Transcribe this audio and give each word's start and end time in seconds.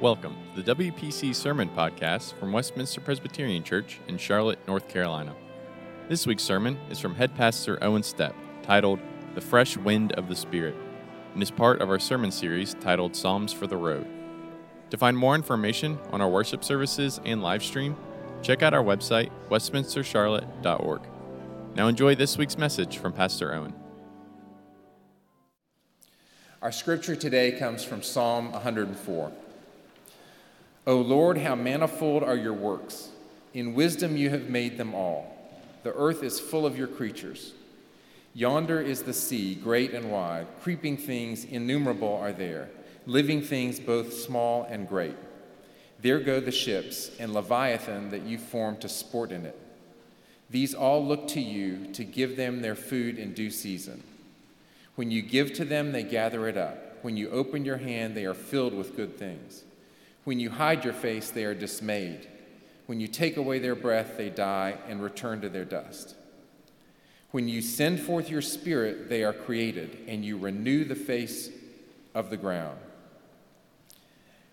Welcome 0.00 0.36
to 0.54 0.62
the 0.62 0.76
WPC 0.76 1.34
Sermon 1.34 1.68
Podcast 1.68 2.34
from 2.34 2.52
Westminster 2.52 3.00
Presbyterian 3.00 3.64
Church 3.64 3.98
in 4.06 4.16
Charlotte, 4.16 4.60
North 4.68 4.86
Carolina. 4.86 5.34
This 6.08 6.24
week's 6.24 6.44
sermon 6.44 6.78
is 6.88 7.00
from 7.00 7.16
Head 7.16 7.34
Pastor 7.34 7.82
Owen 7.82 8.02
Stepp, 8.02 8.32
titled 8.62 9.00
The 9.34 9.40
Fresh 9.40 9.76
Wind 9.76 10.12
of 10.12 10.28
the 10.28 10.36
Spirit, 10.36 10.76
and 11.34 11.42
is 11.42 11.50
part 11.50 11.80
of 11.82 11.90
our 11.90 11.98
sermon 11.98 12.30
series 12.30 12.74
titled 12.74 13.16
Psalms 13.16 13.52
for 13.52 13.66
the 13.66 13.76
Road. 13.76 14.06
To 14.90 14.96
find 14.96 15.18
more 15.18 15.34
information 15.34 15.98
on 16.12 16.20
our 16.20 16.28
worship 16.28 16.62
services 16.62 17.20
and 17.24 17.42
live 17.42 17.64
stream, 17.64 17.96
check 18.40 18.62
out 18.62 18.74
our 18.74 18.84
website, 18.84 19.30
westminstercharlotte.org. 19.48 21.00
Now 21.74 21.88
enjoy 21.88 22.14
this 22.14 22.38
week's 22.38 22.56
message 22.56 22.98
from 22.98 23.12
Pastor 23.12 23.52
Owen. 23.52 23.74
Our 26.62 26.70
scripture 26.70 27.16
today 27.16 27.50
comes 27.58 27.82
from 27.82 28.04
Psalm 28.04 28.52
104. 28.52 29.32
O 30.88 30.96
Lord, 30.96 31.36
how 31.36 31.54
manifold 31.54 32.22
are 32.22 32.34
your 32.34 32.54
works! 32.54 33.10
In 33.52 33.74
wisdom 33.74 34.16
you 34.16 34.30
have 34.30 34.48
made 34.48 34.78
them 34.78 34.94
all. 34.94 35.36
The 35.82 35.92
earth 35.92 36.22
is 36.22 36.40
full 36.40 36.64
of 36.64 36.78
your 36.78 36.88
creatures. 36.88 37.52
Yonder 38.32 38.80
is 38.80 39.02
the 39.02 39.12
sea, 39.12 39.54
great 39.54 39.92
and 39.92 40.10
wide. 40.10 40.46
Creeping 40.62 40.96
things 40.96 41.44
innumerable 41.44 42.14
are 42.14 42.32
there, 42.32 42.70
living 43.04 43.42
things 43.42 43.78
both 43.78 44.14
small 44.14 44.62
and 44.62 44.88
great. 44.88 45.14
There 46.00 46.20
go 46.20 46.40
the 46.40 46.50
ships, 46.50 47.10
and 47.18 47.34
Leviathan 47.34 48.08
that 48.08 48.22
you 48.22 48.38
formed 48.38 48.80
to 48.80 48.88
sport 48.88 49.30
in 49.30 49.44
it. 49.44 49.60
These 50.48 50.72
all 50.72 51.06
look 51.06 51.28
to 51.28 51.40
you 51.40 51.92
to 51.92 52.02
give 52.02 52.34
them 52.34 52.62
their 52.62 52.74
food 52.74 53.18
in 53.18 53.34
due 53.34 53.50
season. 53.50 54.02
When 54.94 55.10
you 55.10 55.20
give 55.20 55.52
to 55.52 55.66
them, 55.66 55.92
they 55.92 56.02
gather 56.02 56.48
it 56.48 56.56
up. 56.56 57.04
When 57.04 57.18
you 57.18 57.28
open 57.28 57.66
your 57.66 57.76
hand, 57.76 58.16
they 58.16 58.24
are 58.24 58.32
filled 58.32 58.72
with 58.72 58.96
good 58.96 59.18
things. 59.18 59.64
When 60.28 60.40
you 60.40 60.50
hide 60.50 60.84
your 60.84 60.92
face, 60.92 61.30
they 61.30 61.46
are 61.46 61.54
dismayed. 61.54 62.28
When 62.84 63.00
you 63.00 63.08
take 63.08 63.38
away 63.38 63.60
their 63.60 63.74
breath, 63.74 64.18
they 64.18 64.28
die 64.28 64.76
and 64.86 65.02
return 65.02 65.40
to 65.40 65.48
their 65.48 65.64
dust. 65.64 66.16
When 67.30 67.48
you 67.48 67.62
send 67.62 67.98
forth 67.98 68.28
your 68.28 68.42
spirit, 68.42 69.08
they 69.08 69.24
are 69.24 69.32
created, 69.32 70.00
and 70.06 70.22
you 70.22 70.36
renew 70.36 70.84
the 70.84 70.94
face 70.94 71.48
of 72.14 72.28
the 72.28 72.36
ground. 72.36 72.76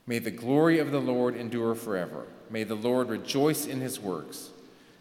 May 0.07 0.19
the 0.19 0.31
glory 0.31 0.79
of 0.79 0.91
the 0.91 1.01
Lord 1.01 1.35
endure 1.35 1.75
forever. 1.75 2.25
May 2.49 2.63
the 2.63 2.75
Lord 2.75 3.09
rejoice 3.09 3.65
in 3.65 3.81
his 3.81 3.99
works, 3.99 4.51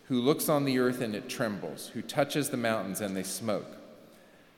who 0.06 0.20
looks 0.20 0.48
on 0.48 0.64
the 0.64 0.80
earth 0.80 1.00
and 1.00 1.14
it 1.14 1.28
trembles, 1.28 1.90
who 1.94 2.02
touches 2.02 2.50
the 2.50 2.56
mountains 2.56 3.00
and 3.00 3.16
they 3.16 3.22
smoke. 3.22 3.76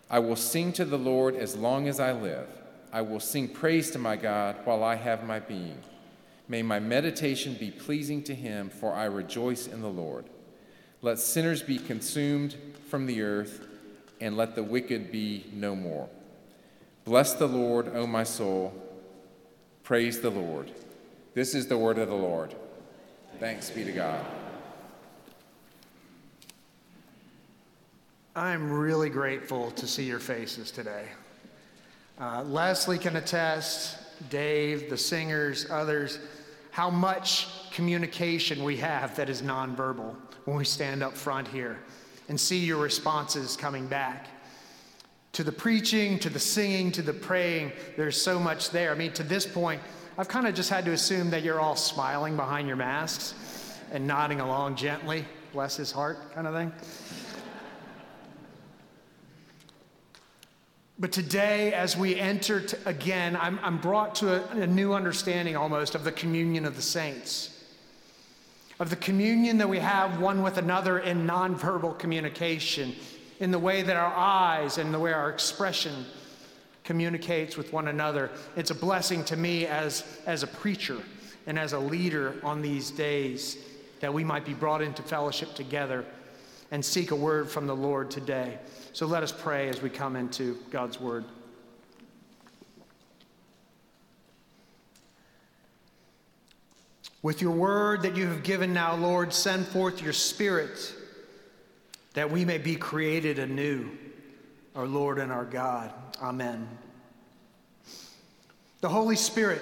I 0.08 0.20
will 0.20 0.34
sing 0.34 0.72
to 0.72 0.86
the 0.86 0.96
Lord 0.96 1.36
as 1.36 1.56
long 1.56 1.86
as 1.86 2.00
I 2.00 2.12
live. 2.12 2.48
I 2.91 3.02
will 3.02 3.20
sing 3.20 3.48
praise 3.48 3.91
to 3.91 3.98
my 3.98 4.16
God 4.16 4.56
while 4.64 4.82
I 4.82 4.94
have 4.94 5.22
my 5.22 5.41
being. 5.41 5.76
May 6.48 6.62
my 6.62 6.78
meditation 6.78 7.56
be 7.58 7.70
pleasing 7.70 8.22
to 8.25 8.34
him, 8.34 8.70
for 8.70 8.94
I 8.94 9.05
rejoice 9.06 9.66
in 9.66 9.83
the 9.83 9.89
Lord. 9.89 10.27
Let 11.03 11.19
sinners 11.19 11.62
be 11.62 11.78
consumed 11.78 12.56
from 12.88 13.06
the 13.06 13.22
earth, 13.22 13.66
and 14.20 14.36
let 14.36 14.55
the 14.55 14.62
wicked 14.62 15.11
be 15.11 15.47
no 15.53 15.75
more. 15.75 16.08
Bless 17.05 17.34
the 17.34 17.48
Lord, 17.48 17.88
O 17.94 18.06
my 18.06 18.25
soul. 18.25 18.72
Praise 19.83 20.20
the 20.20 20.30
Lord. 20.30 20.70
This 21.34 21.55
is 21.55 21.66
the 21.66 21.77
word 21.77 21.98
of 21.98 22.08
the 22.08 22.14
Lord. 22.14 22.55
Thanks 23.38 23.69
be 23.70 23.84
to 23.84 23.92
God. 23.92 24.25
I'm 28.34 28.70
really 28.70 29.10
grateful 29.10 29.70
to 29.72 29.86
see 29.86 30.05
your 30.05 30.19
faces 30.19 30.70
today. 30.70 31.06
Uh, 32.19 32.42
Leslie 32.44 32.98
can 32.98 33.16
attest, 33.16 33.98
Dave, 34.31 34.88
the 34.88 34.97
singers, 34.97 35.70
others 35.70 36.19
how 36.77 36.91
much 36.91 37.48
communication 37.70 38.62
we 38.62 38.77
have 38.77 39.16
that 39.16 39.30
is 39.30 39.41
nonverbal 39.41 40.14
when 40.44 40.58
we 40.58 40.64
stand 40.66 41.02
up 41.02 41.16
front 41.16 41.48
here 41.48 41.78
and 42.28 42.38
see 42.38 42.59
your 42.59 42.76
responses 42.76 43.56
coming 43.56 43.87
back. 43.87 44.26
To 45.32 45.42
the 45.42 45.50
preaching, 45.50 46.19
to 46.19 46.28
the 46.28 46.38
singing, 46.38 46.92
to 46.92 47.00
the 47.00 47.14
praying, 47.14 47.72
there's 47.97 48.20
so 48.20 48.38
much 48.38 48.69
there. 48.72 48.92
I 48.92 48.94
mean, 48.94 49.10
to 49.14 49.22
this 49.22 49.47
point, 49.47 49.81
I've 50.19 50.28
kind 50.28 50.47
of 50.47 50.54
just 50.54 50.69
had 50.69 50.84
to 50.84 50.92
assume 50.92 51.31
that 51.31 51.42
you're 51.42 51.60
all 51.60 51.76
smiling 51.76 52.37
behind 52.37 52.69
your 52.69 52.76
masks 52.76 53.32
and 53.91 54.06
nodding 54.06 54.41
along 54.41 54.76
gently, 54.76 55.25
bless 55.54 55.76
his 55.76 55.91
heart, 55.91 56.34
kind 56.34 56.47
of 56.47 56.53
thing. 56.53 56.70
But 60.98 61.12
today, 61.12 61.74
as 61.74 61.94
we 61.94 62.18
enter 62.18 62.60
to, 62.60 62.78
again, 62.88 63.36
I'm, 63.36 63.58
I'm, 63.62 63.76
brought 63.76 64.14
to 64.16 64.42
a, 64.42 64.62
a 64.62 64.66
new 64.66 64.94
understanding 64.94 65.54
almost 65.54 65.94
of 65.94 66.04
the 66.04 66.12
communion 66.12 66.64
of 66.64 66.74
the 66.74 66.82
saints, 66.82 67.64
of 68.80 68.88
the 68.88 68.96
communion 68.96 69.58
that 69.58 69.68
we 69.68 69.78
have 69.78 70.20
one 70.20 70.42
with 70.42 70.56
another 70.56 71.00
in 71.00 71.26
nonverbal 71.26 71.98
communication, 71.98 72.94
in 73.40 73.50
the 73.50 73.58
way 73.58 73.82
that 73.82 73.96
our 73.96 74.14
eyes 74.14 74.78
and 74.78 74.94
the 74.94 74.98
way 74.98 75.12
our 75.12 75.28
expression 75.28 76.06
communicates 76.82 77.58
with 77.58 77.74
one 77.74 77.88
another. 77.88 78.30
It's 78.56 78.70
a 78.70 78.74
blessing 78.74 79.22
to 79.24 79.36
me 79.36 79.66
as, 79.66 80.02
as 80.24 80.42
a 80.42 80.46
preacher 80.46 80.96
and 81.46 81.58
as 81.58 81.74
a 81.74 81.78
leader 81.78 82.36
on 82.42 82.62
these 82.62 82.90
days 82.90 83.58
that 84.00 84.14
we 84.14 84.24
might 84.24 84.46
be 84.46 84.54
brought 84.54 84.80
into 84.80 85.02
fellowship 85.02 85.54
together 85.54 86.06
and 86.70 86.82
seek 86.82 87.10
a 87.10 87.16
word 87.16 87.50
from 87.50 87.66
the 87.66 87.76
Lord 87.76 88.10
today. 88.10 88.58
So 88.96 89.04
let 89.04 89.22
us 89.22 89.30
pray 89.30 89.68
as 89.68 89.82
we 89.82 89.90
come 89.90 90.16
into 90.16 90.56
God's 90.70 90.98
word. 90.98 91.26
With 97.20 97.42
your 97.42 97.50
word 97.50 98.00
that 98.00 98.16
you 98.16 98.26
have 98.26 98.42
given 98.42 98.72
now, 98.72 98.96
Lord, 98.96 99.34
send 99.34 99.66
forth 99.66 100.00
your 100.00 100.14
spirit 100.14 100.94
that 102.14 102.30
we 102.30 102.46
may 102.46 102.56
be 102.56 102.74
created 102.74 103.38
anew, 103.38 103.90
our 104.74 104.86
Lord 104.86 105.18
and 105.18 105.30
our 105.30 105.44
God. 105.44 105.92
Amen. 106.22 106.66
The 108.80 108.88
Holy 108.88 109.16
Spirit 109.16 109.60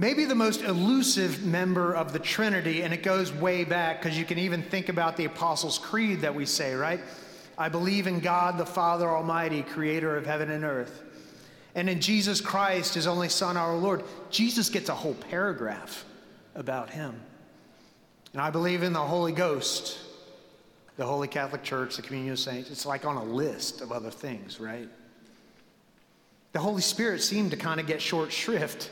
Maybe 0.00 0.24
the 0.24 0.34
most 0.36 0.62
elusive 0.62 1.44
member 1.44 1.92
of 1.92 2.12
the 2.12 2.20
Trinity, 2.20 2.82
and 2.82 2.94
it 2.94 3.02
goes 3.02 3.32
way 3.32 3.64
back 3.64 4.00
because 4.00 4.16
you 4.16 4.24
can 4.24 4.38
even 4.38 4.62
think 4.62 4.88
about 4.88 5.16
the 5.16 5.24
Apostles' 5.24 5.76
Creed 5.76 6.20
that 6.20 6.36
we 6.36 6.46
say, 6.46 6.74
right? 6.74 7.00
I 7.58 7.68
believe 7.68 8.06
in 8.06 8.20
God 8.20 8.58
the 8.58 8.66
Father 8.66 9.08
Almighty, 9.08 9.62
creator 9.62 10.16
of 10.16 10.24
heaven 10.24 10.52
and 10.52 10.62
earth, 10.62 11.02
and 11.74 11.90
in 11.90 12.00
Jesus 12.00 12.40
Christ, 12.40 12.94
his 12.94 13.08
only 13.08 13.28
Son, 13.28 13.56
our 13.56 13.76
Lord. 13.76 14.04
Jesus 14.30 14.68
gets 14.68 14.88
a 14.88 14.94
whole 14.94 15.14
paragraph 15.14 16.04
about 16.54 16.90
him. 16.90 17.20
And 18.32 18.40
I 18.40 18.50
believe 18.50 18.82
in 18.82 18.92
the 18.92 19.00
Holy 19.00 19.32
Ghost, 19.32 19.98
the 20.96 21.04
Holy 21.04 21.28
Catholic 21.28 21.62
Church, 21.62 21.96
the 21.96 22.02
Communion 22.02 22.32
of 22.32 22.38
Saints. 22.38 22.70
It's 22.70 22.86
like 22.86 23.04
on 23.04 23.16
a 23.16 23.24
list 23.24 23.80
of 23.80 23.92
other 23.92 24.10
things, 24.10 24.60
right? 24.60 24.88
The 26.52 26.58
Holy 26.58 26.82
Spirit 26.82 27.22
seemed 27.22 27.50
to 27.50 27.56
kind 27.56 27.80
of 27.80 27.86
get 27.86 28.00
short 28.00 28.32
shrift 28.32 28.90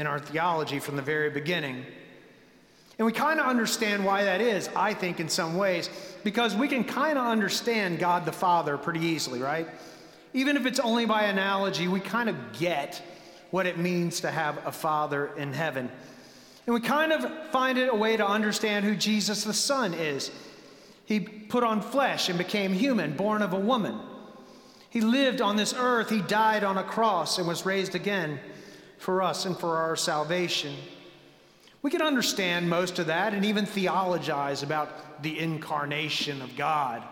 in 0.00 0.06
our 0.06 0.18
theology 0.18 0.78
from 0.78 0.96
the 0.96 1.02
very 1.02 1.28
beginning. 1.28 1.84
And 2.98 3.04
we 3.04 3.12
kind 3.12 3.38
of 3.38 3.44
understand 3.44 4.02
why 4.02 4.24
that 4.24 4.40
is, 4.40 4.68
I 4.74 4.94
think, 4.94 5.20
in 5.20 5.28
some 5.28 5.58
ways, 5.58 5.90
because 6.24 6.54
we 6.54 6.68
can 6.68 6.84
kind 6.84 7.18
of 7.18 7.26
understand 7.26 7.98
God 7.98 8.24
the 8.24 8.32
Father 8.32 8.78
pretty 8.78 9.00
easily, 9.00 9.40
right? 9.40 9.68
Even 10.32 10.56
if 10.56 10.64
it's 10.64 10.80
only 10.80 11.04
by 11.04 11.24
analogy, 11.24 11.86
we 11.86 12.00
kind 12.00 12.30
of 12.30 12.36
get 12.58 13.02
what 13.50 13.66
it 13.66 13.78
means 13.78 14.20
to 14.20 14.30
have 14.30 14.66
a 14.66 14.72
Father 14.72 15.30
in 15.36 15.52
heaven. 15.52 15.90
And 16.66 16.74
we 16.74 16.80
kind 16.80 17.12
of 17.12 17.30
find 17.48 17.76
it 17.76 17.90
a 17.90 17.94
way 17.94 18.16
to 18.16 18.26
understand 18.26 18.86
who 18.86 18.96
Jesus 18.96 19.44
the 19.44 19.52
Son 19.52 19.92
is. 19.92 20.30
He 21.04 21.20
put 21.20 21.62
on 21.62 21.82
flesh 21.82 22.30
and 22.30 22.38
became 22.38 22.72
human, 22.72 23.16
born 23.16 23.42
of 23.42 23.52
a 23.52 23.58
woman. 23.58 23.98
He 24.88 25.02
lived 25.02 25.42
on 25.42 25.56
this 25.56 25.74
earth, 25.76 26.08
he 26.08 26.22
died 26.22 26.64
on 26.64 26.78
a 26.78 26.84
cross 26.84 27.36
and 27.36 27.46
was 27.46 27.66
raised 27.66 27.94
again 27.94 28.40
for 29.00 29.22
us 29.22 29.46
and 29.46 29.58
for 29.58 29.78
our 29.78 29.96
salvation. 29.96 30.74
We 31.82 31.90
can 31.90 32.02
understand 32.02 32.68
most 32.68 32.98
of 32.98 33.06
that 33.06 33.32
and 33.32 33.46
even 33.46 33.64
theologize 33.64 34.62
about 34.62 35.22
the 35.22 35.38
incarnation 35.38 36.42
of 36.42 36.54
God 36.54 37.02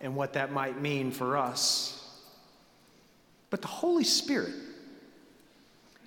and 0.00 0.16
what 0.16 0.32
that 0.32 0.52
might 0.52 0.80
mean 0.80 1.12
for 1.12 1.36
us. 1.36 2.20
But 3.50 3.62
the 3.62 3.68
Holy 3.68 4.02
Spirit 4.02 4.52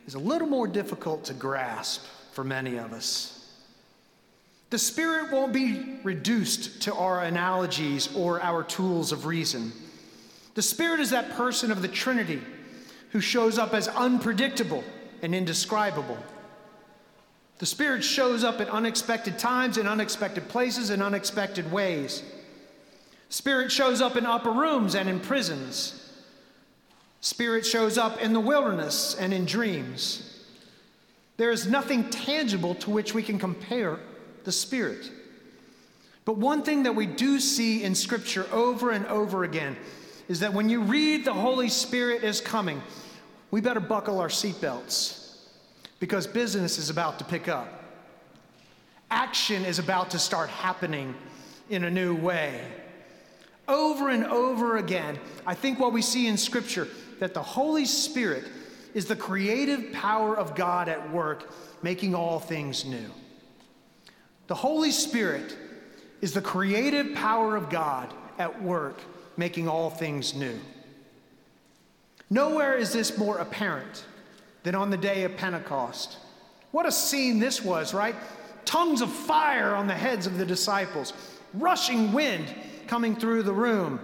is 0.05 0.15
a 0.15 0.19
little 0.19 0.49
more 0.49 0.67
difficult 0.67 1.23
to 1.25 1.33
grasp 1.33 2.03
for 2.33 2.43
many 2.43 2.77
of 2.77 2.91
us. 2.91 3.35
The 4.69 4.77
Spirit 4.77 5.31
won't 5.31 5.53
be 5.53 5.99
reduced 6.03 6.81
to 6.83 6.93
our 6.93 7.23
analogies 7.23 8.13
or 8.15 8.41
our 8.41 8.63
tools 8.63 9.13
of 9.13 9.25
reason. 9.25 9.71
The 10.55 10.61
Spirit 10.61 10.99
is 10.99 11.11
that 11.11 11.31
person 11.31 11.71
of 11.71 11.81
the 11.81 11.87
Trinity 11.87 12.41
who 13.09 13.21
shows 13.21 13.57
up 13.57 13.73
as 13.73 13.87
unpredictable 13.87 14.83
and 15.21 15.33
indescribable. 15.33 16.17
The 17.59 17.65
Spirit 17.65 18.03
shows 18.03 18.43
up 18.43 18.61
at 18.61 18.69
unexpected 18.69 19.37
times, 19.37 19.77
in 19.77 19.87
unexpected 19.87 20.47
places, 20.47 20.89
in 20.89 21.01
unexpected 21.01 21.71
ways. 21.71 22.23
Spirit 23.29 23.71
shows 23.71 24.01
up 24.01 24.15
in 24.15 24.25
upper 24.25 24.51
rooms 24.51 24.95
and 24.95 25.09
in 25.09 25.19
prisons. 25.19 25.95
Spirit 27.21 27.65
shows 27.65 27.97
up 27.97 28.21
in 28.21 28.31
the 28.33 28.39
wilderness 28.39 29.15
and 29.19 29.33
in 29.33 29.45
dreams. 29.45 30.25
There 31.37 31.51
is 31.51 31.67
nothing 31.67 32.09
tangible 32.09 32.75
to 32.75 32.89
which 32.89 33.13
we 33.13 33.23
can 33.23 33.37
compare 33.37 33.99
the 34.45 34.51
Spirit. 34.51 35.11
But 36.25 36.37
one 36.37 36.63
thing 36.63 36.83
that 36.83 36.95
we 36.95 37.05
do 37.05 37.39
see 37.39 37.83
in 37.83 37.93
Scripture 37.93 38.45
over 38.51 38.91
and 38.91 39.05
over 39.07 39.43
again 39.43 39.75
is 40.29 40.39
that 40.39 40.53
when 40.53 40.69
you 40.69 40.81
read 40.81 41.25
the 41.25 41.33
Holy 41.33 41.67
Spirit 41.67 42.23
is 42.23 42.39
coming, 42.39 42.81
we 43.51 43.59
better 43.59 43.79
buckle 43.79 44.19
our 44.19 44.29
seatbelts 44.29 45.39
because 45.99 46.27
business 46.27 46.77
is 46.77 46.89
about 46.89 47.19
to 47.19 47.25
pick 47.25 47.49
up. 47.49 47.83
Action 49.11 49.65
is 49.65 49.79
about 49.79 50.11
to 50.11 50.19
start 50.19 50.49
happening 50.49 51.15
in 51.69 51.83
a 51.83 51.89
new 51.89 52.15
way. 52.15 52.61
Over 53.67 54.09
and 54.09 54.23
over 54.25 54.77
again, 54.77 55.19
I 55.47 55.55
think 55.55 55.79
what 55.79 55.93
we 55.93 56.01
see 56.03 56.27
in 56.27 56.37
Scripture 56.37 56.87
that 57.19 57.33
the 57.33 57.43
Holy 57.43 57.85
Spirit 57.85 58.45
is 58.93 59.05
the 59.05 59.15
creative 59.15 59.91
power 59.93 60.37
of 60.37 60.55
God 60.55 60.89
at 60.89 61.11
work, 61.11 61.51
making 61.81 62.13
all 62.13 62.39
things 62.39 62.85
new. 62.85 63.11
The 64.47 64.55
Holy 64.55 64.91
Spirit 64.91 65.57
is 66.21 66.33
the 66.33 66.41
creative 66.41 67.15
power 67.15 67.55
of 67.55 67.69
God 67.69 68.13
at 68.37 68.61
work, 68.61 68.99
making 69.39 69.67
all 69.69 69.89
things 69.89 70.35
new. 70.35 70.59
Nowhere 72.29 72.75
is 72.75 72.93
this 72.93 73.17
more 73.17 73.37
apparent 73.37 74.05
than 74.63 74.75
on 74.75 74.91
the 74.91 74.97
day 74.97 75.23
of 75.23 75.35
Pentecost. 75.37 76.17
What 76.71 76.85
a 76.85 76.91
scene 76.91 77.39
this 77.39 77.63
was, 77.63 77.93
right? 77.93 78.15
Tongues 78.65 79.01
of 79.01 79.11
fire 79.11 79.73
on 79.73 79.87
the 79.87 79.95
heads 79.95 80.27
of 80.27 80.37
the 80.37 80.45
disciples, 80.45 81.13
rushing 81.53 82.11
wind 82.11 82.53
coming 82.85 83.15
through 83.15 83.43
the 83.43 83.53
room, 83.53 83.99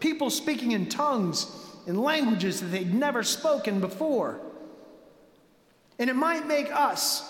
people 0.00 0.30
speaking 0.30 0.72
in 0.72 0.88
tongues 0.88 1.46
in 1.86 1.96
languages 1.96 2.60
that 2.60 2.68
they'd 2.68 2.92
never 2.92 3.22
spoken 3.22 3.80
before. 3.80 4.40
And 5.98 6.08
it 6.08 6.16
might 6.16 6.46
make 6.46 6.72
us 6.72 7.22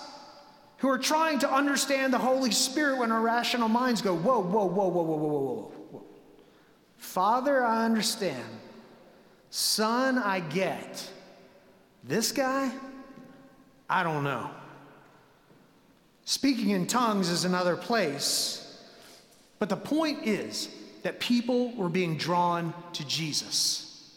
who 0.78 0.88
are 0.88 0.98
trying 0.98 1.40
to 1.40 1.52
understand 1.52 2.12
the 2.12 2.18
Holy 2.18 2.52
Spirit 2.52 2.98
when 2.98 3.10
our 3.10 3.20
rational 3.20 3.68
minds 3.68 4.00
go, 4.00 4.14
whoa, 4.14 4.40
whoa, 4.40 4.66
whoa, 4.66 4.88
whoa, 4.88 5.02
whoa, 5.02 5.16
whoa, 5.16 5.38
whoa. 5.40 5.77
Father, 6.98 7.64
I 7.64 7.84
understand. 7.84 8.44
Son, 9.50 10.18
I 10.18 10.40
get. 10.40 11.10
This 12.04 12.32
guy, 12.32 12.70
I 13.88 14.02
don't 14.02 14.24
know. 14.24 14.50
Speaking 16.24 16.70
in 16.70 16.86
tongues 16.86 17.30
is 17.30 17.44
another 17.44 17.76
place. 17.76 18.64
But 19.58 19.70
the 19.70 19.76
point 19.76 20.26
is 20.26 20.68
that 21.02 21.20
people 21.20 21.74
were 21.74 21.88
being 21.88 22.16
drawn 22.16 22.74
to 22.92 23.06
Jesus. 23.06 24.14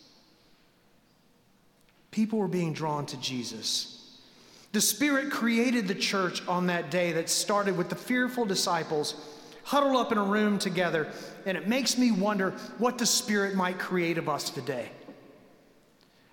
People 2.12 2.40
were 2.40 2.50
being 2.50 2.74
drawn 2.74 3.06
to 3.06 3.18
Jesus. 3.18 4.20
The 4.74 4.82
Spirit 4.82 5.32
created 5.32 5.88
the 5.88 5.96
church 5.96 6.46
on 6.48 6.68
that 6.68 6.92
day 6.92 7.14
that 7.14 7.30
started 7.30 7.78
with 7.78 7.90
the 7.90 7.96
fearful 7.96 8.46
disciples 8.46 9.16
huddled 9.64 9.96
up 9.96 10.12
in 10.12 10.18
a 10.18 10.24
room 10.24 10.60
together, 10.60 11.08
and 11.46 11.58
it 11.58 11.68
makes 11.68 11.98
me 11.98 12.12
wonder 12.12 12.52
what 12.78 12.98
the 12.98 13.06
Spirit 13.06 13.56
might 13.56 13.80
create 13.80 14.18
of 14.18 14.30
us 14.30 14.50
today. 14.50 14.90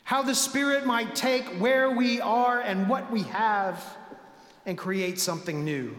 How 0.04 0.22
the 0.22 0.34
Spirit 0.34 0.86
might 0.86 1.14
take 1.14 1.44
where 1.60 1.90
we 1.90 2.20
are 2.20 2.60
and 2.60 2.88
what 2.88 3.10
we 3.12 3.22
have 3.25 3.84
and 4.64 4.76
create 4.76 5.19
something 5.19 5.64
new. 5.64 5.94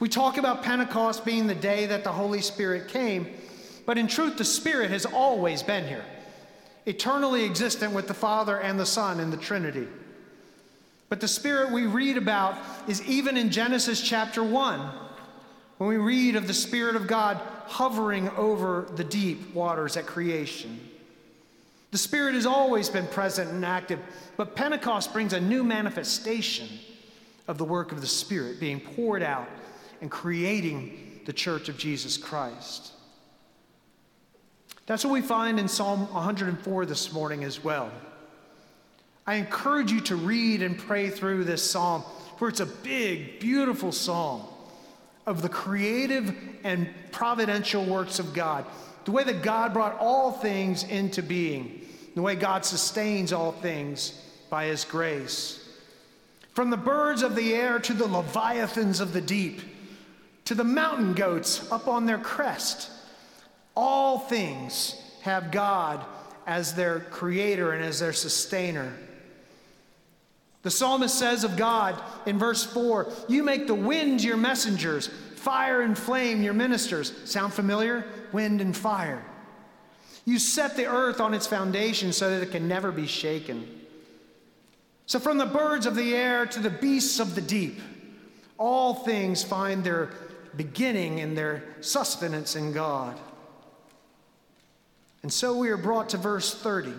We 0.00 0.08
talk 0.08 0.38
about 0.38 0.62
Pentecost 0.62 1.24
being 1.24 1.46
the 1.46 1.54
day 1.54 1.86
that 1.86 2.04
the 2.04 2.12
Holy 2.12 2.40
Spirit 2.40 2.88
came, 2.88 3.28
but 3.84 3.98
in 3.98 4.06
truth, 4.06 4.38
the 4.38 4.44
Spirit 4.44 4.90
has 4.90 5.04
always 5.04 5.62
been 5.62 5.86
here, 5.86 6.04
eternally 6.86 7.44
existent 7.44 7.92
with 7.92 8.08
the 8.08 8.14
Father 8.14 8.58
and 8.58 8.80
the 8.80 8.86
Son 8.86 9.20
in 9.20 9.30
the 9.30 9.36
Trinity. 9.36 9.86
But 11.10 11.20
the 11.20 11.28
Spirit 11.28 11.70
we 11.70 11.86
read 11.86 12.16
about 12.16 12.56
is 12.88 13.02
even 13.02 13.36
in 13.36 13.50
Genesis 13.50 14.00
chapter 14.00 14.42
1, 14.42 14.90
when 15.80 15.88
we 15.88 15.96
read 15.96 16.36
of 16.36 16.46
the 16.46 16.52
Spirit 16.52 16.94
of 16.94 17.06
God 17.06 17.40
hovering 17.64 18.28
over 18.36 18.86
the 18.96 19.02
deep 19.02 19.54
waters 19.54 19.96
at 19.96 20.04
creation. 20.04 20.78
The 21.90 21.96
Spirit 21.96 22.34
has 22.34 22.44
always 22.44 22.90
been 22.90 23.06
present 23.06 23.50
and 23.50 23.64
active, 23.64 23.98
but 24.36 24.54
Pentecost 24.54 25.10
brings 25.14 25.32
a 25.32 25.40
new 25.40 25.64
manifestation 25.64 26.68
of 27.48 27.56
the 27.56 27.64
work 27.64 27.92
of 27.92 28.02
the 28.02 28.06
Spirit 28.06 28.60
being 28.60 28.78
poured 28.78 29.22
out 29.22 29.48
and 30.02 30.10
creating 30.10 31.22
the 31.24 31.32
church 31.32 31.70
of 31.70 31.78
Jesus 31.78 32.18
Christ. 32.18 32.92
That's 34.84 35.02
what 35.02 35.14
we 35.14 35.22
find 35.22 35.58
in 35.58 35.66
Psalm 35.66 36.12
104 36.12 36.84
this 36.84 37.10
morning 37.10 37.42
as 37.42 37.64
well. 37.64 37.90
I 39.26 39.36
encourage 39.36 39.90
you 39.90 40.02
to 40.02 40.16
read 40.16 40.60
and 40.60 40.76
pray 40.76 41.08
through 41.08 41.44
this 41.44 41.62
psalm, 41.62 42.04
for 42.38 42.50
it's 42.50 42.60
a 42.60 42.66
big, 42.66 43.40
beautiful 43.40 43.92
psalm 43.92 44.46
of 45.30 45.42
the 45.42 45.48
creative 45.48 46.34
and 46.64 46.88
providential 47.12 47.84
works 47.84 48.18
of 48.18 48.34
God, 48.34 48.66
the 49.04 49.12
way 49.12 49.22
that 49.22 49.42
God 49.42 49.72
brought 49.72 49.96
all 50.00 50.32
things 50.32 50.82
into 50.82 51.22
being, 51.22 51.86
the 52.16 52.22
way 52.22 52.34
God 52.34 52.64
sustains 52.64 53.32
all 53.32 53.52
things 53.52 54.20
by 54.50 54.66
His 54.66 54.84
grace. 54.84 55.68
From 56.52 56.70
the 56.70 56.76
birds 56.76 57.22
of 57.22 57.36
the 57.36 57.54
air 57.54 57.78
to 57.78 57.94
the 57.94 58.08
leviathans 58.08 58.98
of 58.98 59.12
the 59.12 59.20
deep, 59.20 59.60
to 60.46 60.56
the 60.56 60.64
mountain 60.64 61.14
goats 61.14 61.70
up 61.70 61.86
on 61.86 62.06
their 62.06 62.18
crest, 62.18 62.90
all 63.76 64.18
things 64.18 65.00
have 65.22 65.52
God 65.52 66.04
as 66.44 66.74
their 66.74 66.98
creator 66.98 67.70
and 67.70 67.84
as 67.84 68.00
their 68.00 68.12
sustainer. 68.12 68.92
The 70.62 70.70
psalmist 70.70 71.18
says 71.18 71.42
of 71.44 71.56
God 71.56 72.00
in 72.26 72.38
verse 72.38 72.64
4 72.64 73.10
You 73.28 73.42
make 73.42 73.66
the 73.66 73.74
wind 73.74 74.22
your 74.22 74.36
messengers, 74.36 75.08
fire 75.36 75.80
and 75.80 75.96
flame 75.96 76.42
your 76.42 76.52
ministers. 76.52 77.12
Sound 77.24 77.52
familiar? 77.52 78.04
Wind 78.32 78.60
and 78.60 78.76
fire. 78.76 79.24
You 80.24 80.38
set 80.38 80.76
the 80.76 80.86
earth 80.86 81.20
on 81.20 81.34
its 81.34 81.46
foundation 81.46 82.12
so 82.12 82.30
that 82.30 82.42
it 82.42 82.50
can 82.50 82.68
never 82.68 82.92
be 82.92 83.06
shaken. 83.06 83.66
So, 85.06 85.18
from 85.18 85.38
the 85.38 85.46
birds 85.46 85.86
of 85.86 85.96
the 85.96 86.14
air 86.14 86.46
to 86.46 86.60
the 86.60 86.70
beasts 86.70 87.18
of 87.18 87.34
the 87.34 87.40
deep, 87.40 87.80
all 88.58 88.94
things 88.94 89.42
find 89.42 89.82
their 89.82 90.10
beginning 90.56 91.20
and 91.20 91.36
their 91.36 91.64
sustenance 91.80 92.54
in 92.54 92.72
God. 92.72 93.18
And 95.22 95.32
so 95.32 95.56
we 95.56 95.70
are 95.70 95.76
brought 95.76 96.10
to 96.10 96.16
verse 96.16 96.54
30 96.54 96.92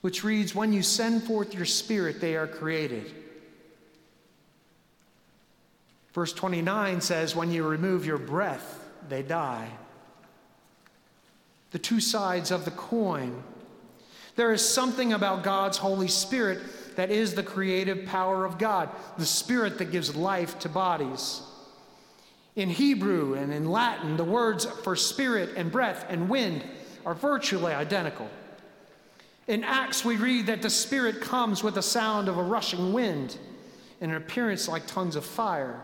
which 0.00 0.24
reads, 0.24 0.54
When 0.54 0.72
you 0.72 0.82
send 0.82 1.22
forth 1.24 1.54
your 1.54 1.66
spirit, 1.66 2.20
they 2.20 2.36
are 2.36 2.46
created. 2.46 3.12
Verse 6.12 6.32
29 6.32 7.00
says, 7.00 7.36
When 7.36 7.50
you 7.50 7.66
remove 7.66 8.04
your 8.06 8.18
breath, 8.18 8.88
they 9.08 9.22
die. 9.22 9.70
The 11.70 11.78
two 11.78 12.00
sides 12.00 12.50
of 12.50 12.64
the 12.64 12.70
coin. 12.72 13.42
There 14.36 14.52
is 14.52 14.66
something 14.66 15.12
about 15.12 15.42
God's 15.42 15.78
Holy 15.78 16.08
Spirit 16.08 16.60
that 16.96 17.10
is 17.10 17.34
the 17.34 17.42
creative 17.42 18.06
power 18.06 18.44
of 18.44 18.58
God, 18.58 18.88
the 19.18 19.26
Spirit 19.26 19.78
that 19.78 19.92
gives 19.92 20.16
life 20.16 20.58
to 20.60 20.68
bodies. 20.68 21.42
In 22.56 22.68
Hebrew 22.68 23.34
and 23.34 23.52
in 23.52 23.70
Latin, 23.70 24.16
the 24.16 24.24
words 24.24 24.64
for 24.64 24.96
spirit 24.96 25.50
and 25.56 25.70
breath 25.70 26.04
and 26.08 26.28
wind 26.28 26.64
are 27.06 27.14
virtually 27.14 27.72
identical. 27.72 28.28
In 29.50 29.64
Acts, 29.64 30.04
we 30.04 30.14
read 30.14 30.46
that 30.46 30.62
the 30.62 30.70
Spirit 30.70 31.20
comes 31.20 31.64
with 31.64 31.74
the 31.74 31.82
sound 31.82 32.28
of 32.28 32.38
a 32.38 32.42
rushing 32.42 32.92
wind 32.92 33.36
and 34.00 34.12
an 34.12 34.16
appearance 34.16 34.68
like 34.68 34.86
tongues 34.86 35.16
of 35.16 35.24
fire. 35.24 35.80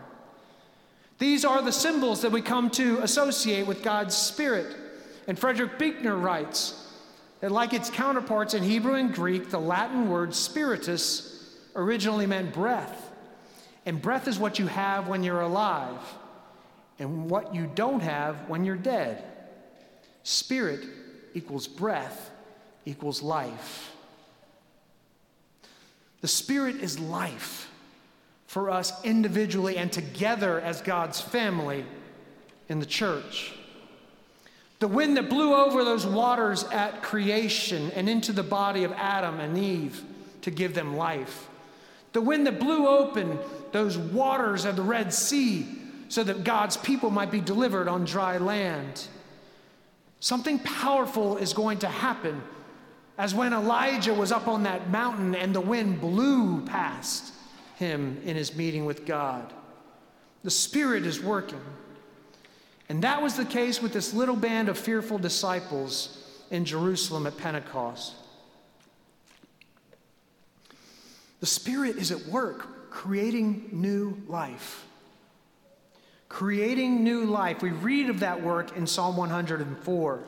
These 1.19 1.43
are 1.43 1.61
the 1.61 1.73
symbols 1.73 2.21
that 2.21 2.31
we 2.31 2.41
come 2.41 2.69
to 2.71 2.99
associate 2.99 3.67
with 3.67 3.83
God's 3.83 4.15
Spirit. 4.15 4.73
And 5.27 5.37
Frederick 5.37 5.77
Buechner 5.77 6.15
writes 6.15 6.93
that, 7.41 7.51
like 7.51 7.73
its 7.73 7.89
counterparts 7.89 8.53
in 8.53 8.63
Hebrew 8.63 8.93
and 8.93 9.13
Greek, 9.13 9.49
the 9.49 9.59
Latin 9.59 10.09
word 10.09 10.33
spiritus 10.33 11.57
originally 11.75 12.25
meant 12.25 12.53
breath. 12.53 13.11
And 13.85 14.01
breath 14.01 14.29
is 14.29 14.39
what 14.39 14.59
you 14.59 14.67
have 14.67 15.09
when 15.09 15.25
you're 15.25 15.41
alive, 15.41 15.99
and 16.99 17.29
what 17.29 17.53
you 17.53 17.69
don't 17.75 17.99
have 17.99 18.47
when 18.47 18.63
you're 18.63 18.77
dead. 18.77 19.25
Spirit 20.23 20.85
equals 21.33 21.67
breath 21.67 22.31
equals 22.87 23.21
life. 23.21 23.93
The 26.21 26.27
Spirit 26.27 26.77
is 26.77 26.99
life 26.99 27.69
for 28.47 28.69
us 28.69 28.93
individually 29.03 29.77
and 29.77 29.91
together 29.91 30.59
as 30.59 30.81
God's 30.81 31.19
family 31.19 31.85
in 32.69 32.79
the 32.79 32.85
church. 32.85 33.53
The 34.79 34.87
wind 34.87 35.17
that 35.17 35.29
blew 35.29 35.53
over 35.53 35.83
those 35.83 36.05
waters 36.05 36.63
at 36.65 37.03
creation 37.03 37.91
and 37.91 38.07
into 38.07 38.31
the 38.31 38.43
body 38.43 38.83
of 38.83 38.91
Adam 38.93 39.39
and 39.39 39.57
Eve 39.57 40.01
to 40.41 40.51
give 40.51 40.73
them 40.73 40.95
life. 40.95 41.49
The 42.13 42.21
wind 42.21 42.47
that 42.47 42.59
blew 42.59 42.87
open 42.87 43.37
those 43.71 43.97
waters 43.97 44.65
of 44.65 44.75
the 44.75 44.81
Red 44.81 45.13
Sea 45.13 45.67
so 46.09 46.23
that 46.23 46.43
God's 46.43 46.77
people 46.77 47.09
might 47.09 47.31
be 47.31 47.41
delivered 47.41 47.87
on 47.87 48.05
dry 48.05 48.37
land. 48.37 49.07
Something 50.19 50.57
powerful 50.59 51.37
is 51.37 51.53
going 51.53 51.79
to 51.79 51.87
happen 51.87 52.41
as 53.17 53.33
when 53.33 53.53
Elijah 53.53 54.13
was 54.13 54.31
up 54.31 54.47
on 54.47 54.63
that 54.63 54.89
mountain 54.89 55.33
and 55.33 55.53
the 55.53 55.61
wind 55.61 55.99
blew 55.99 56.61
past 56.65 57.33
him 57.77 58.21
in 58.23 58.35
his 58.35 58.55
meeting 58.55 58.85
with 58.85 59.05
God. 59.05 59.53
The 60.43 60.51
Spirit 60.51 61.05
is 61.05 61.21
working. 61.21 61.61
And 62.89 63.03
that 63.03 63.21
was 63.21 63.35
the 63.35 63.45
case 63.45 63.81
with 63.81 63.91
this 63.91 64.13
little 64.13 64.35
band 64.35 64.69
of 64.69 64.77
fearful 64.77 65.17
disciples 65.17 66.23
in 66.51 66.63
Jerusalem 66.63 67.27
at 67.27 67.37
Pentecost. 67.37 68.13
The 71.39 71.45
Spirit 71.45 71.97
is 71.97 72.11
at 72.11 72.25
work 72.27 72.89
creating 72.89 73.69
new 73.71 74.21
life. 74.27 74.85
Creating 76.29 77.03
new 77.03 77.25
life. 77.25 77.61
We 77.61 77.71
read 77.71 78.09
of 78.09 78.21
that 78.21 78.41
work 78.41 78.75
in 78.75 78.87
Psalm 78.87 79.17
104. 79.17 80.23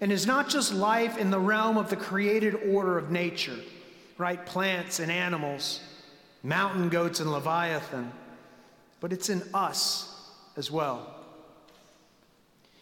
And 0.00 0.10
it's 0.10 0.26
not 0.26 0.48
just 0.48 0.72
life 0.72 1.18
in 1.18 1.30
the 1.30 1.38
realm 1.38 1.76
of 1.76 1.90
the 1.90 1.96
created 1.96 2.54
order 2.72 2.96
of 2.96 3.10
nature, 3.10 3.58
right? 4.16 4.44
Plants 4.46 4.98
and 4.98 5.12
animals, 5.12 5.80
mountain 6.42 6.88
goats 6.88 7.20
and 7.20 7.30
Leviathan, 7.30 8.10
but 9.00 9.12
it's 9.12 9.28
in 9.28 9.42
us 9.52 10.30
as 10.56 10.70
well. 10.70 11.14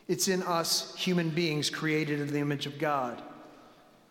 It's 0.07 0.29
in 0.29 0.43
us, 0.43 0.95
human 0.97 1.31
beings 1.31 1.69
created 1.71 2.21
in 2.21 2.29
the 2.29 2.39
image 2.39 2.67
of 2.67 2.79
God, 2.79 3.21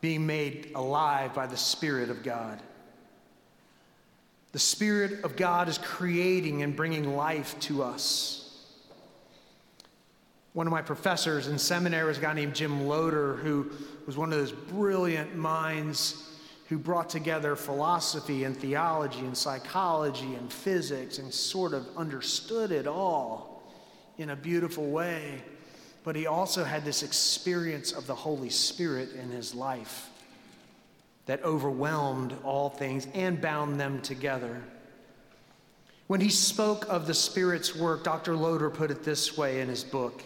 being 0.01 0.27
made 0.27 0.71
alive 0.75 1.33
by 1.33 1.47
the 1.47 1.57
Spirit 1.57 2.09
of 2.09 2.23
God. 2.23 2.61
The 4.51 4.59
Spirit 4.59 5.23
of 5.23 5.35
God 5.35 5.69
is 5.69 5.77
creating 5.77 6.61
and 6.61 6.75
bringing 6.75 7.15
life 7.15 7.59
to 7.61 7.83
us. 7.83 8.46
One 10.57 10.65
of 10.65 10.71
my 10.71 10.81
professors 10.81 11.49
in 11.49 11.59
seminary 11.59 12.07
was 12.07 12.17
a 12.17 12.21
guy 12.21 12.33
named 12.33 12.55
Jim 12.55 12.87
Loder, 12.87 13.35
who 13.35 13.69
was 14.07 14.17
one 14.17 14.33
of 14.33 14.39
those 14.39 14.51
brilliant 14.51 15.35
minds 15.35 16.31
who 16.67 16.79
brought 16.79 17.11
together 17.11 17.55
philosophy 17.55 18.43
and 18.43 18.57
theology 18.57 19.19
and 19.19 19.37
psychology 19.37 20.33
and 20.33 20.51
physics 20.51 21.19
and 21.19 21.31
sort 21.31 21.75
of 21.75 21.87
understood 21.95 22.71
it 22.71 22.87
all 22.87 23.61
in 24.17 24.31
a 24.31 24.35
beautiful 24.35 24.89
way. 24.89 25.43
But 26.03 26.15
he 26.15 26.25
also 26.25 26.63
had 26.63 26.83
this 26.83 27.03
experience 27.03 27.91
of 27.91 28.07
the 28.07 28.15
Holy 28.15 28.49
Spirit 28.49 29.11
in 29.11 29.29
his 29.29 29.53
life 29.53 30.09
that 31.27 31.43
overwhelmed 31.43 32.35
all 32.43 32.71
things 32.71 33.07
and 33.13 33.39
bound 33.39 33.79
them 33.79 34.01
together. 34.01 34.63
When 36.07 36.19
he 36.19 36.29
spoke 36.29 36.89
of 36.89 37.05
the 37.05 37.13
Spirit's 37.13 37.75
work, 37.75 38.03
Dr. 38.03 38.35
Loder 38.35 38.71
put 38.71 38.89
it 38.89 39.03
this 39.03 39.37
way 39.37 39.61
in 39.61 39.69
his 39.69 39.83
book 39.83 40.23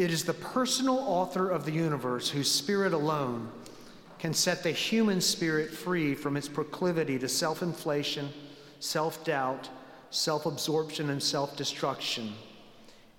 It 0.00 0.10
is 0.10 0.24
the 0.24 0.32
personal 0.32 0.98
author 1.00 1.50
of 1.50 1.66
the 1.66 1.72
universe 1.72 2.30
whose 2.30 2.50
spirit 2.50 2.94
alone 2.94 3.50
can 4.18 4.32
set 4.32 4.62
the 4.62 4.70
human 4.70 5.20
spirit 5.20 5.70
free 5.70 6.14
from 6.14 6.38
its 6.38 6.48
proclivity 6.48 7.18
to 7.18 7.28
self 7.28 7.60
inflation, 7.60 8.30
self 8.78 9.22
doubt, 9.26 9.68
self 10.08 10.46
absorption, 10.46 11.10
and 11.10 11.22
self 11.22 11.54
destruction, 11.54 12.32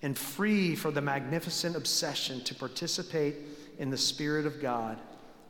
and 0.02 0.18
free 0.18 0.74
from 0.74 0.94
the 0.94 1.00
magnificent 1.00 1.76
obsession 1.76 2.42
to 2.42 2.52
participate 2.52 3.36
in 3.78 3.88
the 3.90 3.96
Spirit 3.96 4.44
of 4.44 4.60
God 4.60 4.98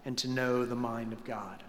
and 0.05 0.19
to 0.19 0.29
know 0.29 0.67
the 0.67 0.77
mind 0.77 1.15
of 1.15 1.25
God. 1.25 1.63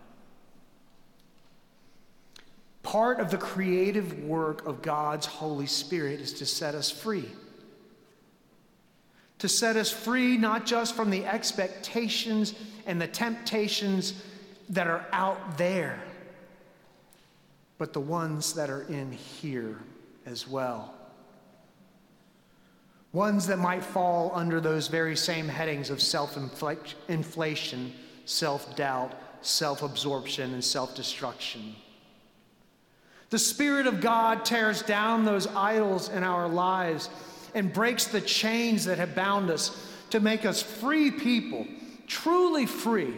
Part 2.82 3.22
of 3.22 3.32
the 3.32 3.38
creative 3.38 4.26
work 4.26 4.68
of 4.68 4.82
God's 4.82 5.26
Holy 5.26 5.68
Spirit 5.68 6.20
is 6.20 6.34
to 6.34 6.46
set 6.46 6.76
us 6.76 6.92
free. 6.92 7.30
To 9.40 9.50
set 9.50 9.76
us 9.76 9.92
free 9.92 10.38
not 10.38 10.66
just 10.66 10.96
from 10.96 11.10
the 11.10 11.26
expectations 11.26 12.54
and 12.86 13.02
the 13.02 13.08
temptations 13.08 14.14
that 14.70 14.88
are 14.88 15.06
out 15.12 15.58
there, 15.58 16.02
but 17.78 17.94
the 17.94 18.00
ones 18.00 18.54
that 18.54 18.70
are 18.70 18.84
in 18.84 19.12
here 19.12 19.80
as 20.26 20.48
well. 20.48 20.94
Ones 23.12 23.46
that 23.48 23.60
might 23.60 23.84
fall 23.84 24.32
under 24.34 24.60
those 24.60 24.88
very 24.88 25.16
same 25.16 25.48
headings 25.48 25.90
of 25.90 26.02
self 26.02 26.38
inflation 27.08 27.94
self 28.26 28.76
doubt, 28.76 29.14
self 29.42 29.84
absorption, 29.84 30.54
and 30.54 30.64
self 30.64 30.96
destruction. 30.96 31.76
The 33.30 33.40
Spirit 33.40 33.88
of 33.88 34.00
God 34.02 34.46
tears 34.46 34.82
down 34.82 35.26
those 35.26 35.48
idols 35.48 36.10
in 36.10 36.24
our 36.24 36.48
lives 36.48 37.10
and 37.54 37.72
breaks 37.72 38.06
the 38.06 38.22
chains 38.22 38.86
that 38.86 38.98
have 38.98 39.16
bound 39.16 39.50
us 39.50 39.90
to 40.10 40.20
make 40.20 40.46
us 40.46 40.62
free 40.62 41.12
people, 41.12 41.66
truly 42.08 42.66
free, 42.66 43.16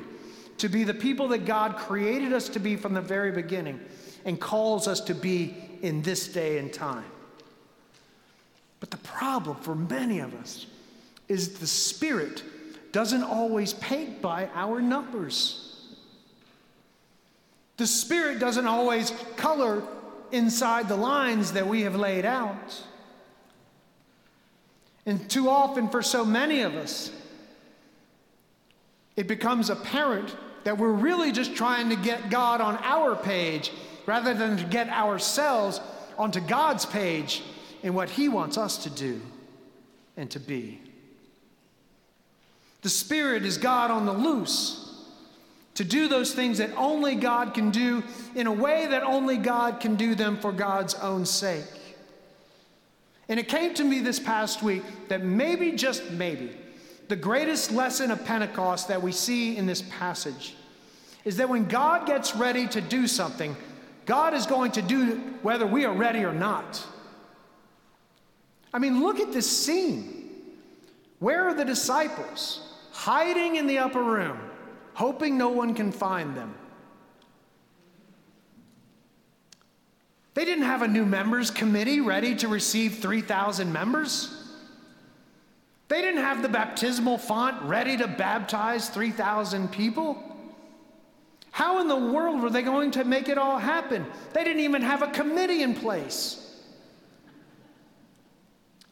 to 0.57 0.69
be 0.69 0.83
the 0.83 0.93
people 0.93 1.29
that 1.29 1.45
God 1.45 1.75
created 1.75 2.33
us 2.33 2.49
to 2.49 2.59
be 2.59 2.75
from 2.75 2.93
the 2.93 3.01
very 3.01 3.31
beginning 3.31 3.79
and 4.23 4.39
calls 4.39 4.87
us 4.87 5.01
to 5.01 5.13
be 5.13 5.55
in 5.81 6.01
this 6.01 6.27
day 6.27 6.57
and 6.57 6.71
time. 6.73 7.05
But 8.79 8.91
the 8.91 8.97
problem 8.97 9.57
for 9.57 9.75
many 9.75 10.19
of 10.19 10.33
us 10.35 10.65
is 11.27 11.59
the 11.59 11.67
Spirit 11.67 12.43
doesn't 12.91 13.23
always 13.23 13.73
paint 13.73 14.21
by 14.21 14.49
our 14.53 14.81
numbers. 14.81 15.91
The 17.77 17.87
Spirit 17.87 18.39
doesn't 18.39 18.67
always 18.67 19.11
color 19.35 19.83
inside 20.31 20.87
the 20.87 20.95
lines 20.95 21.53
that 21.53 21.67
we 21.67 21.81
have 21.81 21.95
laid 21.95 22.25
out. 22.25 22.83
And 25.05 25.29
too 25.29 25.49
often, 25.49 25.89
for 25.89 26.01
so 26.01 26.25
many 26.25 26.61
of 26.61 26.75
us, 26.75 27.11
it 29.15 29.27
becomes 29.27 29.69
apparent 29.69 30.35
that 30.63 30.77
we're 30.77 30.91
really 30.91 31.31
just 31.31 31.55
trying 31.55 31.89
to 31.89 31.95
get 31.95 32.29
God 32.29 32.59
on 32.59 32.77
our 32.77 33.15
page 33.15 33.71
rather 34.05 34.33
than 34.33 34.57
to 34.57 34.63
get 34.63 34.89
ourselves 34.89 35.79
onto 36.17 36.39
God's 36.39 36.85
page 36.85 37.43
in 37.83 37.93
what 37.93 38.09
He 38.09 38.29
wants 38.29 38.57
us 38.57 38.79
to 38.83 38.89
do 38.89 39.21
and 40.17 40.29
to 40.31 40.39
be. 40.39 40.81
The 42.81 42.89
Spirit 42.89 43.45
is 43.45 43.57
God 43.57 43.91
on 43.91 44.05
the 44.05 44.13
loose 44.13 44.81
to 45.75 45.83
do 45.83 46.07
those 46.07 46.33
things 46.33 46.57
that 46.57 46.71
only 46.77 47.15
God 47.15 47.53
can 47.53 47.69
do 47.69 48.03
in 48.33 48.47
a 48.47 48.51
way 48.51 48.87
that 48.87 49.03
only 49.03 49.37
God 49.37 49.79
can 49.79 49.95
do 49.95 50.15
them 50.15 50.37
for 50.37 50.51
God's 50.51 50.95
own 50.95 51.25
sake. 51.25 51.65
And 53.27 53.39
it 53.39 53.47
came 53.47 53.73
to 53.75 53.83
me 53.83 53.99
this 53.99 54.19
past 54.19 54.61
week 54.61 54.83
that 55.07 55.23
maybe, 55.23 55.71
just 55.71 56.11
maybe, 56.11 56.51
the 57.07 57.15
greatest 57.15 57.71
lesson 57.71 58.11
of 58.11 58.23
Pentecost 58.25 58.87
that 58.87 59.01
we 59.01 59.11
see 59.11 59.57
in 59.57 59.65
this 59.65 59.81
passage 59.83 60.55
is 61.23 61.37
that 61.37 61.49
when 61.49 61.65
God 61.65 62.05
gets 62.05 62.35
ready 62.35 62.67
to 62.67 62.81
do 62.81 63.07
something, 63.07 63.55
God 64.05 64.33
is 64.33 64.45
going 64.45 64.71
to 64.73 64.81
do 64.81 65.15
whether 65.41 65.65
we 65.65 65.85
are 65.85 65.93
ready 65.93 66.23
or 66.23 66.33
not. 66.33 66.83
I 68.73 68.79
mean, 68.79 69.01
look 69.01 69.19
at 69.19 69.31
this 69.33 69.49
scene. 69.49 70.29
Where 71.19 71.47
are 71.47 71.53
the 71.53 71.65
disciples? 71.65 72.65
hiding 72.95 73.57
in 73.57 73.67
the 73.67 73.77
upper 73.77 74.01
room, 74.01 74.39
hoping 74.93 75.37
no 75.37 75.49
one 75.49 75.75
can 75.75 75.91
find 75.91 76.35
them. 76.35 76.55
They 80.35 80.43
didn't 80.43 80.65
have 80.65 80.81
a 80.81 80.87
new 80.87 81.05
members 81.05 81.49
committee 81.49 82.01
ready 82.01 82.35
to 82.35 82.47
receive 82.49 82.95
3,000 82.95 83.71
members. 83.71 84.31
They 85.87 86.01
didn't 86.01 86.21
have 86.21 86.41
the 86.41 86.49
baptismal 86.49 87.17
font 87.17 87.61
ready 87.63 87.95
to 87.97 88.07
baptize 88.07 88.89
3,000 88.89 89.71
people. 89.71 90.21
How 91.51 91.79
in 91.79 91.87
the 91.87 91.95
world 91.95 92.41
were 92.41 92.49
they 92.49 92.63
going 92.63 92.91
to 92.91 93.05
make 93.05 93.29
it 93.29 93.37
all 93.37 93.57
happen? 93.57 94.05
They 94.33 94.43
didn't 94.43 94.61
even 94.61 94.81
have 94.81 95.01
a 95.01 95.07
committee 95.07 95.63
in 95.63 95.73
place. 95.73 96.41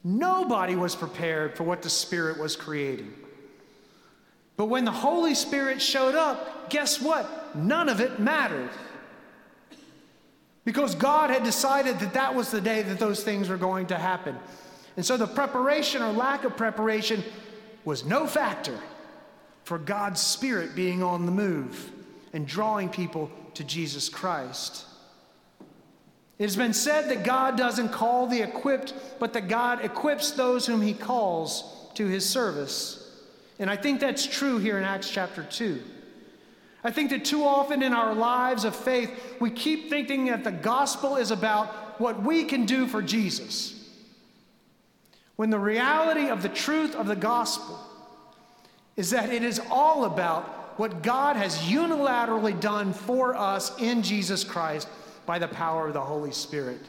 Nobody 0.01 0.75
was 0.75 0.95
prepared 0.95 1.57
for 1.57 1.63
what 1.63 1.81
the 1.81 1.89
Spirit 1.89 2.39
was 2.39 2.55
creating. 2.55 3.13
But 4.55 4.65
when 4.65 4.85
the 4.85 4.91
Holy 4.91 5.35
Spirit 5.35 5.81
showed 5.81 6.15
up, 6.15 6.69
guess 6.69 7.01
what? 7.01 7.53
None 7.53 7.89
of 7.89 7.99
it 7.99 8.19
mattered. 8.19 8.69
Because 10.65 10.95
God 10.95 11.29
had 11.29 11.43
decided 11.43 11.99
that 11.99 12.13
that 12.13 12.35
was 12.35 12.51
the 12.51 12.61
day 12.61 12.81
that 12.83 12.99
those 12.99 13.23
things 13.23 13.49
were 13.49 13.57
going 13.57 13.87
to 13.87 13.97
happen. 13.97 14.37
And 14.95 15.05
so 15.05 15.17
the 15.17 15.27
preparation 15.27 16.01
or 16.01 16.11
lack 16.11 16.43
of 16.43 16.55
preparation 16.55 17.23
was 17.83 18.05
no 18.05 18.27
factor 18.27 18.79
for 19.63 19.77
God's 19.77 20.21
Spirit 20.21 20.75
being 20.75 21.03
on 21.03 21.25
the 21.25 21.31
move 21.31 21.91
and 22.31 22.47
drawing 22.47 22.89
people 22.89 23.29
to 23.55 23.63
Jesus 23.63 24.09
Christ. 24.09 24.85
It 26.39 26.43
has 26.43 26.55
been 26.55 26.73
said 26.73 27.09
that 27.09 27.23
God 27.23 27.57
doesn't 27.57 27.89
call 27.89 28.27
the 28.27 28.41
equipped, 28.41 28.93
but 29.19 29.33
that 29.33 29.47
God 29.47 29.83
equips 29.85 30.31
those 30.31 30.65
whom 30.65 30.81
He 30.81 30.93
calls 30.93 31.91
to 31.95 32.07
His 32.07 32.27
service. 32.27 32.99
And 33.59 33.69
I 33.69 33.75
think 33.75 33.99
that's 33.99 34.25
true 34.25 34.57
here 34.57 34.77
in 34.77 34.83
Acts 34.83 35.09
chapter 35.09 35.43
2. 35.43 35.81
I 36.83 36.91
think 36.91 37.11
that 37.11 37.23
too 37.23 37.45
often 37.45 37.81
in 37.81 37.93
our 37.93 38.13
lives 38.13 38.65
of 38.65 38.75
faith, 38.75 39.09
we 39.39 39.49
keep 39.49 39.89
thinking 39.89 40.25
that 40.25 40.43
the 40.43 40.51
gospel 40.51 41.15
is 41.15 41.31
about 41.31 41.99
what 41.99 42.23
we 42.23 42.43
can 42.43 42.65
do 42.65 42.87
for 42.87 43.01
Jesus. 43.01 43.79
When 45.35 45.49
the 45.49 45.59
reality 45.59 46.29
of 46.29 46.43
the 46.43 46.49
truth 46.49 46.95
of 46.95 47.07
the 47.07 47.15
gospel 47.15 47.79
is 48.95 49.11
that 49.11 49.31
it 49.31 49.43
is 49.43 49.61
all 49.71 50.05
about 50.05 50.77
what 50.77 51.01
God 51.03 51.35
has 51.35 51.57
unilaterally 51.59 52.59
done 52.59 52.93
for 52.93 53.35
us 53.35 53.77
in 53.79 54.03
Jesus 54.03 54.43
Christ 54.43 54.87
by 55.25 55.39
the 55.39 55.47
power 55.47 55.87
of 55.87 55.93
the 55.93 56.01
Holy 56.01 56.31
Spirit 56.31 56.81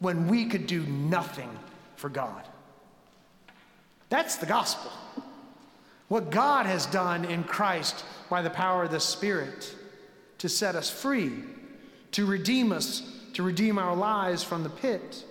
when 0.00 0.28
we 0.28 0.46
could 0.46 0.66
do 0.66 0.82
nothing 0.82 1.50
for 1.96 2.08
God. 2.08 2.42
That's 4.08 4.36
the 4.36 4.46
gospel. 4.46 4.90
What 6.10 6.32
God 6.32 6.66
has 6.66 6.86
done 6.86 7.24
in 7.24 7.44
Christ 7.44 8.04
by 8.28 8.42
the 8.42 8.50
power 8.50 8.82
of 8.82 8.90
the 8.90 8.98
Spirit 8.98 9.72
to 10.38 10.48
set 10.48 10.74
us 10.74 10.90
free, 10.90 11.44
to 12.10 12.26
redeem 12.26 12.72
us, 12.72 13.08
to 13.34 13.44
redeem 13.44 13.78
our 13.78 13.94
lives 13.94 14.42
from 14.42 14.64
the 14.64 14.70
pit. 14.70 15.24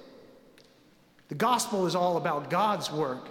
The 1.28 1.36
gospel 1.36 1.86
is 1.86 1.96
all 1.96 2.16
about 2.16 2.50
God's 2.50 2.90
work. 2.90 3.28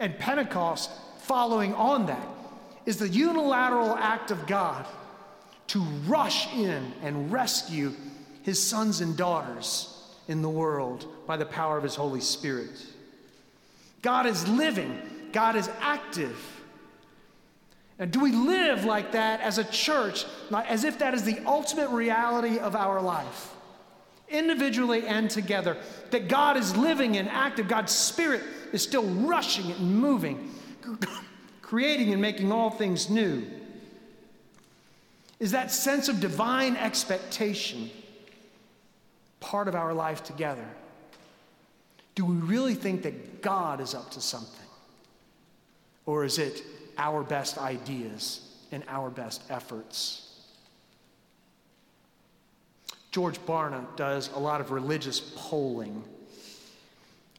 And 0.00 0.18
Pentecost, 0.18 0.90
following 1.20 1.72
on 1.76 2.04
that, 2.06 2.28
is 2.84 2.98
the 2.98 3.08
unilateral 3.08 3.96
act 3.96 4.30
of 4.30 4.46
God 4.46 4.84
to 5.68 5.80
rush 6.06 6.52
in 6.54 6.92
and 7.02 7.32
rescue 7.32 7.94
his 8.42 8.62
sons 8.62 9.00
and 9.00 9.16
daughters 9.16 9.96
in 10.28 10.42
the 10.42 10.50
world 10.50 11.06
by 11.26 11.38
the 11.38 11.46
power 11.46 11.78
of 11.78 11.84
his 11.84 11.94
Holy 11.94 12.20
Spirit. 12.20 12.84
God 14.02 14.26
is 14.26 14.46
living, 14.46 15.00
God 15.32 15.56
is 15.56 15.68
active. 15.80 16.36
And 17.98 18.10
do 18.10 18.20
we 18.20 18.32
live 18.32 18.84
like 18.84 19.12
that 19.12 19.40
as 19.40 19.58
a 19.58 19.64
church, 19.64 20.24
as 20.52 20.84
if 20.84 20.98
that 21.00 21.12
is 21.12 21.22
the 21.22 21.38
ultimate 21.44 21.90
reality 21.90 22.58
of 22.58 22.74
our 22.74 23.00
life? 23.00 23.54
Individually 24.28 25.06
and 25.06 25.30
together, 25.30 25.76
that 26.10 26.28
God 26.28 26.56
is 26.56 26.76
living 26.76 27.16
and 27.18 27.28
active, 27.28 27.68
God's 27.68 27.92
Spirit 27.92 28.42
is 28.72 28.82
still 28.82 29.04
rushing 29.04 29.70
and 29.72 30.00
moving, 30.00 30.54
creating 31.62 32.12
and 32.12 32.22
making 32.22 32.50
all 32.52 32.70
things 32.70 33.10
new. 33.10 33.44
Is 35.40 35.50
that 35.52 35.70
sense 35.70 36.08
of 36.08 36.20
divine 36.20 36.76
expectation 36.76 37.90
part 39.40 39.68
of 39.68 39.74
our 39.74 39.92
life 39.92 40.22
together? 40.22 40.66
Do 42.14 42.24
we 42.24 42.36
really 42.36 42.74
think 42.74 43.02
that 43.02 43.42
God 43.42 43.80
is 43.80 43.94
up 43.94 44.10
to 44.12 44.20
something? 44.20 44.59
Or 46.10 46.24
is 46.24 46.40
it 46.40 46.64
our 46.98 47.22
best 47.22 47.56
ideas 47.56 48.40
and 48.72 48.82
our 48.88 49.10
best 49.10 49.44
efforts? 49.48 50.40
George 53.12 53.38
Barna 53.46 53.84
does 53.94 54.28
a 54.34 54.38
lot 54.40 54.60
of 54.60 54.72
religious 54.72 55.20
polling, 55.36 56.02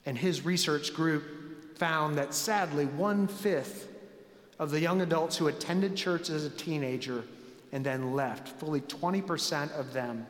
and 0.06 0.18
his 0.18 0.46
research 0.46 0.94
group 0.94 1.78
found 1.78 2.18
that 2.18 2.34
sadly, 2.34 2.86
one 2.86 3.28
fifth 3.28 3.90
of 4.58 4.72
the 4.72 4.80
young 4.80 5.02
adults 5.02 5.36
who 5.36 5.50
attended 5.50 5.98
church 5.98 6.30
as 6.30 6.46
a 6.46 6.50
teenager 6.50 7.26
and 7.74 7.86
then 7.86 8.14
left, 8.14 8.58
fully 8.58 8.80
20% 8.80 9.70
of 9.78 9.92
them 9.92 10.26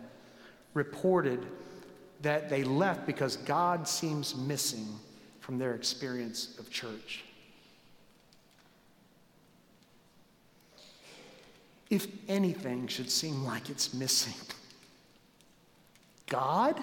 reported 0.73 1.45
that 2.23 2.49
they 2.49 2.63
left 2.63 3.05
because 3.05 3.37
God 3.37 3.87
seems 3.87 4.35
missing 4.35 4.87
from 5.41 5.59
their 5.59 5.75
experience 5.75 6.57
of 6.57 6.71
church. 6.71 7.23
If 11.91 12.07
anything 12.29 12.87
should 12.87 13.11
seem 13.11 13.43
like 13.43 13.69
it's 13.69 13.93
missing, 13.93 14.33
God? 16.29 16.81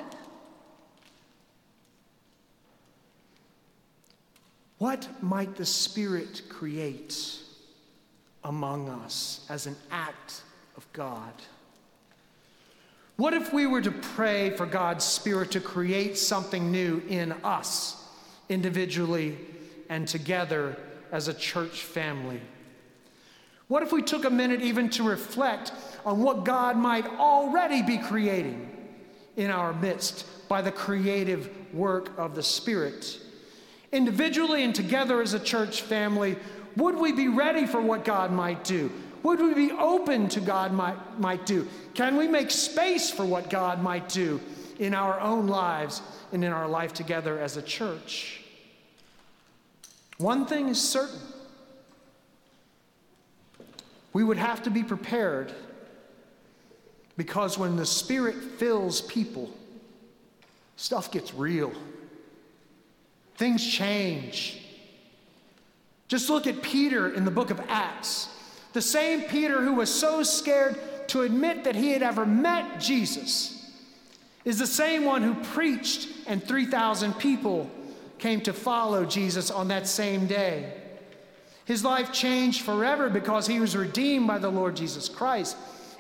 What 4.77 5.09
might 5.23 5.57
the 5.57 5.65
Spirit 5.65 6.43
create 6.51 7.39
among 8.45 8.91
us 8.91 9.47
as 9.49 9.67
an 9.67 9.77
act 9.91 10.43
of 10.77 10.87
God? 10.93 11.33
What 13.17 13.33
if 13.33 13.51
we 13.51 13.67
were 13.67 13.81
to 13.81 13.91
pray 13.91 14.51
for 14.51 14.67
God's 14.67 15.07
Spirit 15.07 15.51
to 15.53 15.61
create 15.61 16.19
something 16.19 16.71
new 16.71 17.03
in 17.09 17.33
us, 17.43 18.07
individually 18.51 19.39
and 19.89 20.07
together 20.07 20.77
as 21.11 21.29
a 21.29 21.35
church 21.35 21.83
family? 21.83 22.43
What 23.69 23.83
if 23.83 23.93
we 23.93 24.03
took 24.03 24.25
a 24.25 24.31
minute 24.31 24.63
even 24.63 24.89
to 24.91 25.03
reflect 25.03 25.73
on 26.05 26.21
what 26.21 26.45
God 26.45 26.77
might 26.77 27.07
already 27.07 27.83
be 27.83 27.99
creating 27.99 28.69
in 29.37 29.51
our 29.51 29.75
midst 29.75 30.27
by 30.49 30.63
the 30.63 30.73
creative 30.73 31.51
work 31.75 32.11
of 32.19 32.35
the 32.35 32.43
Spirit? 32.43 33.21
Individually 33.93 34.65
and 34.65 34.75
together 34.75 35.21
as 35.21 35.35
a 35.35 35.41
church 35.41 35.83
family, 35.83 36.37
would 36.77 36.97
we 36.97 37.13
be 37.13 37.29
ready 37.29 37.67
for 37.67 37.81
what 37.81 38.05
God 38.05 38.33
might 38.33 38.65
do? 38.65 38.91
Would 39.23 39.41
we 39.41 39.53
be 39.53 39.73
open 39.73 40.29
to 40.31 40.41
God 40.41 40.73
might, 40.73 41.21
might 41.21 41.45
do? 41.45 41.69
Can 41.93 42.17
we 42.17 42.27
make 42.27 42.51
space 42.51 43.11
for 43.11 43.27
what 43.27 43.51
God 43.51 43.83
might 43.83 44.09
do 44.09 44.41
in 44.79 44.95
our 44.95 45.21
own 45.21 45.47
lives 45.47 46.01
and 46.33 46.45
in 46.45 46.53
our 46.53 46.69
life 46.69 46.95
together 46.95 47.39
as 47.39 47.57
a 47.57 47.63
church? 47.63 48.43
One 50.19 50.47
thing 50.47 50.69
is 50.69 50.81
certain 50.81 51.21
we 54.19 54.25
would 54.25 54.37
have 54.37 54.65
to 54.65 54.69
be 54.71 54.83
prepared 54.83 55.53
because 57.17 57.57
when 57.57 57.77
the 57.77 57.87
Spirit 57.87 58.35
fills 58.35 59.01
people, 59.01 59.49
stuff 60.75 61.13
gets 61.13 61.33
real. 61.33 61.71
Things 63.37 63.65
change. 63.65 64.61
Just 66.09 66.29
look 66.31 66.49
at 66.49 66.63
Peter 66.63 67.15
in 67.15 67.25
the 67.25 67.31
book 67.31 67.51
of 67.51 67.61
Acts. 67.69 68.29
The 68.73 68.83
same 68.83 69.23
Peter 69.23 69.63
who 69.63 69.75
was 69.75 69.89
so 69.89 70.25
scared 70.25 70.81
to 71.11 71.23
admit 71.23 71.63
that 71.63 71.77
he 71.77 71.93
had 71.93 72.03
ever 72.03 72.27
met 72.27 72.81
Jesus 72.81 73.71
is 74.45 74.59
the 74.59 74.67
same 74.67 75.05
one 75.05 75.23
who 75.23 75.35
preached, 75.53 76.09
and 76.27 76.43
3,000 76.43 77.13
people 77.21 77.71
came 78.19 78.41
to 78.41 78.53
follow 78.53 79.05
Jesus 79.05 79.49
on 79.49 79.69
that 79.69 79.87
same 79.87 80.27
day. 80.27 80.78
His 81.69 81.85
life 81.85 82.13
changed 82.15 82.63
forever 82.63 83.11
because 83.11 83.47
he 83.47 83.61
was 83.61 83.77
redeemed 83.77 84.27
by 84.27 84.39
the 84.39 84.49
Lord 84.49 84.75
Jesus 84.75 85.07
Christ 85.07 85.55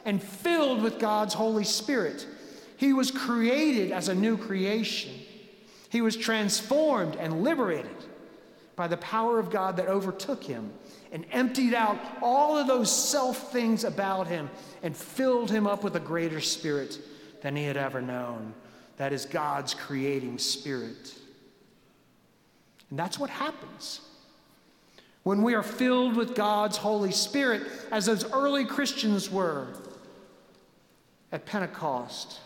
and 0.07 0.23
filled 0.23 0.81
with 0.81 0.99
God's 0.99 1.35
Holy 1.35 1.63
Spirit. 1.63 2.27
He 2.79 2.95
was 2.95 3.11
created 3.11 3.93
as 3.93 4.09
a 4.09 4.15
new 4.15 4.39
creation. 4.39 5.13
He 5.91 6.01
was 6.01 6.17
transformed 6.17 7.17
and 7.17 7.45
liberated 7.45 7.99
by 8.77 8.89
the 8.89 8.97
power 8.97 9.39
of 9.39 9.51
God 9.51 9.77
that 9.77 9.89
overtook 9.89 10.43
him 10.43 10.73
and 11.13 11.27
emptied 11.33 11.75
out 11.75 11.99
all 12.23 12.57
of 12.57 12.67
those 12.67 12.91
self 12.91 13.53
things 13.53 13.85
about 13.85 14.27
him 14.27 14.49
and 14.83 14.97
filled 14.97 15.51
him 15.51 15.67
up 15.67 15.85
with 15.85 15.97
a 15.97 16.01
greater 16.01 16.41
spirit 16.41 16.99
than 17.43 17.55
he 17.55 17.65
had 17.65 17.77
ever 17.77 18.01
known. 18.01 18.55
That 18.97 19.13
is 19.13 19.27
God's 19.27 19.75
creating 19.75 20.39
spirit. 20.39 21.15
And 22.89 22.99
that's 22.99 23.19
what 23.19 23.29
happens 23.29 24.01
when 25.29 25.43
we 25.43 25.53
are 25.53 25.63
filled 25.63 26.17
with 26.17 26.35
God's 26.35 26.79
Holy 26.79 27.13
Spirit, 27.13 27.65
as 27.91 28.07
those 28.07 28.25
early 28.33 28.65
Christians 28.65 29.31
were 29.31 29.67
at 31.31 31.45
Pentecost. 31.45 32.41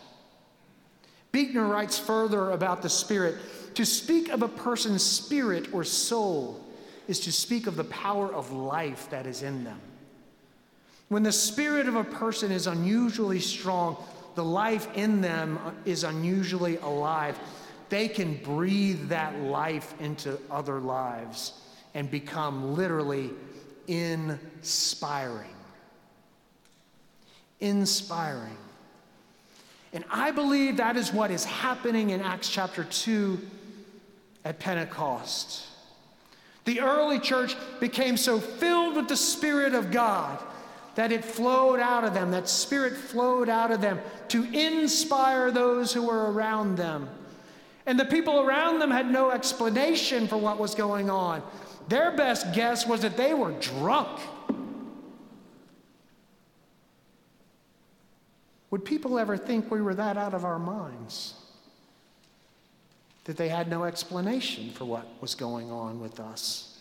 Buechner 1.31 1.65
writes 1.65 1.97
further 1.97 2.51
about 2.51 2.81
the 2.81 2.89
Spirit 2.89 3.37
to 3.75 3.85
speak 3.85 4.27
of 4.27 4.41
a 4.41 4.49
person's 4.49 5.01
spirit 5.01 5.73
or 5.73 5.85
soul 5.85 6.61
is 7.07 7.21
to 7.21 7.31
speak 7.31 7.67
of 7.67 7.77
the 7.77 7.85
power 7.85 8.27
of 8.33 8.51
life 8.51 9.09
that 9.11 9.27
is 9.27 9.43
in 9.43 9.63
them. 9.63 9.79
When 11.07 11.23
the 11.23 11.31
spirit 11.31 11.87
of 11.87 11.95
a 11.95 12.03
person 12.03 12.51
is 12.51 12.67
unusually 12.67 13.39
strong, 13.39 13.95
the 14.35 14.43
life 14.43 14.89
in 14.93 15.21
them 15.21 15.57
is 15.85 16.03
unusually 16.03 16.75
alive. 16.79 17.39
They 17.87 18.09
can 18.09 18.35
breathe 18.43 19.07
that 19.07 19.39
life 19.39 19.93
into 20.01 20.37
other 20.51 20.81
lives 20.81 21.53
and 21.93 22.09
become 22.09 22.75
literally 22.75 23.31
inspiring. 23.87 25.55
Inspiring. 27.59 28.57
And 29.93 30.03
I 30.09 30.31
believe 30.31 30.77
that 30.77 30.97
is 30.97 31.13
what 31.13 31.29
is 31.29 31.45
happening 31.45 32.09
in 32.09 32.21
Acts 32.21 32.49
chapter 32.49 32.83
2 32.83 33.39
at 34.43 34.59
Pentecost. 34.59 35.67
The 36.65 36.79
early 36.81 37.19
church 37.19 37.55
became 37.79 38.17
so 38.17 38.39
filled 38.39 38.95
with 38.95 39.07
the 39.07 39.17
Spirit 39.17 39.73
of 39.73 39.91
God 39.91 40.39
that 40.95 41.11
it 41.11 41.25
flowed 41.25 41.79
out 41.79 42.03
of 42.03 42.13
them, 42.13 42.31
that 42.31 42.47
Spirit 42.47 42.95
flowed 42.95 43.49
out 43.49 43.71
of 43.71 43.81
them 43.81 43.99
to 44.29 44.43
inspire 44.45 45.51
those 45.51 45.93
who 45.93 46.03
were 46.03 46.31
around 46.31 46.77
them. 46.77 47.09
And 47.85 47.99
the 47.99 48.05
people 48.05 48.39
around 48.39 48.79
them 48.79 48.91
had 48.91 49.11
no 49.11 49.31
explanation 49.31 50.27
for 50.27 50.37
what 50.37 50.57
was 50.57 50.73
going 50.73 51.09
on. 51.09 51.43
Their 51.87 52.11
best 52.11 52.53
guess 52.53 52.87
was 52.87 53.01
that 53.01 53.17
they 53.17 53.33
were 53.33 53.51
drunk. 53.51 54.19
Would 58.71 58.85
people 58.85 59.19
ever 59.19 59.37
think 59.37 59.69
we 59.69 59.81
were 59.81 59.93
that 59.93 60.17
out 60.17 60.33
of 60.33 60.45
our 60.45 60.59
minds? 60.59 61.35
that 63.25 63.37
they 63.37 63.49
had 63.49 63.69
no 63.69 63.83
explanation 63.83 64.69
for 64.71 64.85
what 64.85 65.07
was 65.21 65.35
going 65.35 65.71
on 65.71 65.99
with 65.99 66.19
us. 66.19 66.77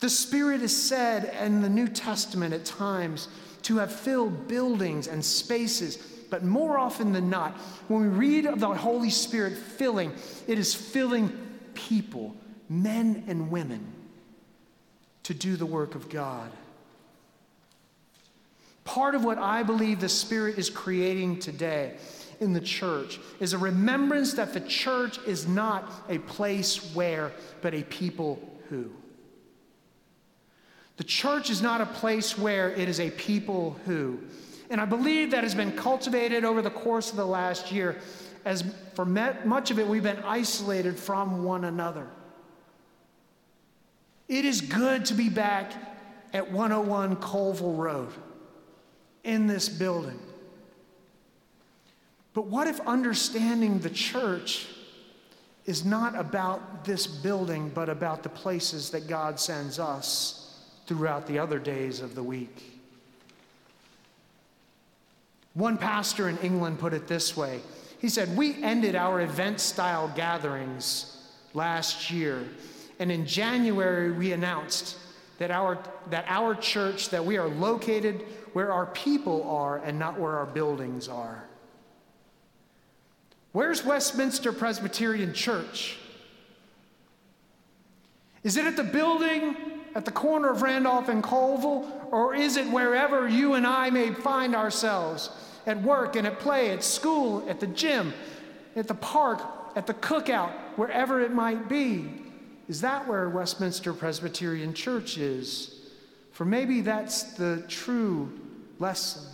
The 0.00 0.10
Spirit 0.10 0.62
is 0.62 0.76
said 0.76 1.34
in 1.40 1.62
the 1.62 1.68
New 1.68 1.88
Testament 1.88 2.54
at 2.54 2.64
times 2.64 3.28
to 3.62 3.76
have 3.76 3.92
filled 3.92 4.48
buildings 4.48 5.06
and 5.06 5.24
spaces, 5.24 5.96
but 6.30 6.42
more 6.42 6.78
often 6.78 7.12
than 7.12 7.30
not, 7.30 7.52
when 7.88 8.02
we 8.02 8.08
read 8.08 8.46
of 8.46 8.58
the 8.58 8.68
Holy 8.68 9.10
Spirit 9.10 9.56
filling, 9.56 10.12
it 10.48 10.58
is 10.58 10.74
filling 10.74 11.30
people, 11.74 12.34
men 12.72 13.24
and 13.26 13.50
women, 13.50 13.92
to 15.24 15.34
do 15.34 15.56
the 15.56 15.66
work 15.66 15.94
of 15.94 16.08
God. 16.08 16.50
Part 18.84 19.14
of 19.14 19.24
what 19.24 19.38
I 19.38 19.62
believe 19.62 20.00
the 20.00 20.08
Spirit 20.08 20.58
is 20.58 20.70
creating 20.70 21.38
today 21.38 21.94
in 22.40 22.52
the 22.52 22.60
church 22.60 23.20
is 23.38 23.52
a 23.52 23.58
remembrance 23.58 24.34
that 24.34 24.52
the 24.52 24.60
church 24.60 25.18
is 25.26 25.46
not 25.46 25.88
a 26.08 26.18
place 26.18 26.92
where, 26.94 27.32
but 27.60 27.74
a 27.74 27.82
people 27.84 28.40
who. 28.68 28.90
The 30.96 31.04
church 31.04 31.50
is 31.50 31.62
not 31.62 31.80
a 31.80 31.86
place 31.86 32.36
where 32.36 32.70
it 32.70 32.88
is 32.88 32.98
a 32.98 33.10
people 33.10 33.76
who. 33.84 34.18
And 34.70 34.80
I 34.80 34.84
believe 34.84 35.30
that 35.30 35.44
has 35.44 35.54
been 35.54 35.72
cultivated 35.72 36.44
over 36.44 36.62
the 36.62 36.70
course 36.70 37.10
of 37.10 37.16
the 37.16 37.26
last 37.26 37.70
year, 37.70 37.98
as 38.44 38.64
for 38.94 39.04
much 39.04 39.70
of 39.70 39.78
it, 39.78 39.86
we've 39.86 40.02
been 40.02 40.22
isolated 40.24 40.98
from 40.98 41.44
one 41.44 41.64
another. 41.64 42.08
It 44.32 44.46
is 44.46 44.62
good 44.62 45.04
to 45.04 45.14
be 45.14 45.28
back 45.28 45.74
at 46.32 46.50
101 46.50 47.16
Colville 47.16 47.74
Road 47.74 48.08
in 49.24 49.46
this 49.46 49.68
building. 49.68 50.18
But 52.32 52.46
what 52.46 52.66
if 52.66 52.80
understanding 52.86 53.80
the 53.80 53.90
church 53.90 54.68
is 55.66 55.84
not 55.84 56.18
about 56.18 56.86
this 56.86 57.06
building, 57.06 57.70
but 57.74 57.90
about 57.90 58.22
the 58.22 58.30
places 58.30 58.88
that 58.92 59.06
God 59.06 59.38
sends 59.38 59.78
us 59.78 60.58
throughout 60.86 61.26
the 61.26 61.38
other 61.38 61.58
days 61.58 62.00
of 62.00 62.14
the 62.14 62.22
week? 62.22 62.80
One 65.52 65.76
pastor 65.76 66.30
in 66.30 66.38
England 66.38 66.78
put 66.78 66.94
it 66.94 67.06
this 67.06 67.36
way 67.36 67.60
He 67.98 68.08
said, 68.08 68.34
We 68.34 68.62
ended 68.62 68.96
our 68.96 69.20
event 69.20 69.60
style 69.60 70.10
gatherings 70.16 71.18
last 71.52 72.10
year, 72.10 72.48
and 73.02 73.10
in 73.10 73.26
January 73.26 74.12
we 74.12 74.30
announced 74.30 74.96
that 75.38 75.50
our, 75.50 75.76
that 76.10 76.24
our 76.28 76.54
church, 76.54 77.10
that 77.10 77.24
we 77.24 77.36
are 77.36 77.48
located 77.48 78.24
where 78.52 78.70
our 78.70 78.86
people 78.86 79.42
are 79.50 79.78
and 79.78 79.98
not 79.98 80.20
where 80.20 80.36
our 80.36 80.46
buildings 80.46 81.08
are. 81.08 81.42
Where's 83.50 83.84
Westminster 83.84 84.52
Presbyterian 84.52 85.34
Church? 85.34 85.96
Is 88.44 88.56
it 88.56 88.66
at 88.66 88.76
the 88.76 88.84
building 88.84 89.56
at 89.96 90.04
the 90.04 90.12
corner 90.12 90.50
of 90.50 90.62
Randolph 90.62 91.08
and 91.08 91.24
Colville, 91.24 92.08
or 92.12 92.36
is 92.36 92.56
it 92.56 92.70
wherever 92.70 93.26
you 93.26 93.54
and 93.54 93.66
I 93.66 93.90
may 93.90 94.14
find 94.14 94.54
ourselves 94.54 95.30
at 95.66 95.82
work 95.82 96.14
and 96.14 96.24
at 96.24 96.38
play, 96.38 96.70
at 96.70 96.84
school, 96.84 97.44
at 97.48 97.58
the 97.58 97.66
gym, 97.66 98.14
at 98.76 98.86
the 98.86 98.94
park, 98.94 99.42
at 99.74 99.88
the 99.88 99.94
cookout, 99.94 100.52
wherever 100.76 101.20
it 101.20 101.32
might 101.32 101.68
be? 101.68 102.21
Is 102.72 102.80
that 102.80 103.06
where 103.06 103.28
Westminster 103.28 103.92
Presbyterian 103.92 104.72
Church 104.72 105.18
is? 105.18 105.78
For 106.30 106.46
maybe 106.46 106.80
that's 106.80 107.34
the 107.34 107.62
true 107.68 108.32
lesson 108.78 109.30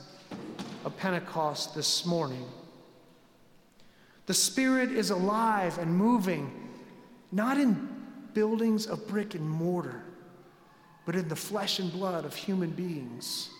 of 0.84 0.96
Pentecost 0.96 1.72
this 1.72 2.04
morning. 2.04 2.44
The 4.26 4.34
Spirit 4.34 4.90
is 4.90 5.10
alive 5.10 5.78
and 5.78 5.96
moving, 5.96 6.68
not 7.30 7.58
in 7.58 7.88
buildings 8.34 8.88
of 8.88 9.06
brick 9.06 9.36
and 9.36 9.48
mortar, 9.48 10.02
but 11.06 11.14
in 11.14 11.28
the 11.28 11.36
flesh 11.36 11.78
and 11.78 11.92
blood 11.92 12.24
of 12.24 12.34
human 12.34 12.70
beings 12.70 13.50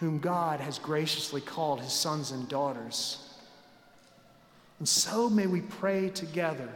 whom 0.00 0.18
God 0.18 0.60
has 0.60 0.78
graciously 0.78 1.40
called 1.40 1.80
his 1.80 1.94
sons 1.94 2.30
and 2.30 2.46
daughters. 2.46 3.26
And 4.78 4.86
so 4.86 5.30
may 5.30 5.46
we 5.46 5.62
pray 5.62 6.10
together, 6.10 6.68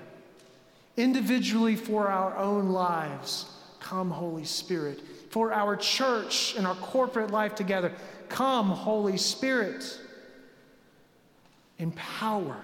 individually 0.97 1.77
for 1.77 2.09
our 2.09 2.37
own 2.37 2.71
lives. 2.71 3.47
Come, 3.81 4.11
Holy 4.11 4.45
Spirit. 4.45 5.01
For 5.31 5.53
our 5.53 5.77
church 5.77 6.55
and 6.57 6.67
our 6.67 6.75
corporate 6.77 7.31
life 7.31 7.55
together. 7.55 7.93
Come, 8.29 8.69
Holy 8.69 9.17
Spirit. 9.17 9.99
Empower 11.79 12.57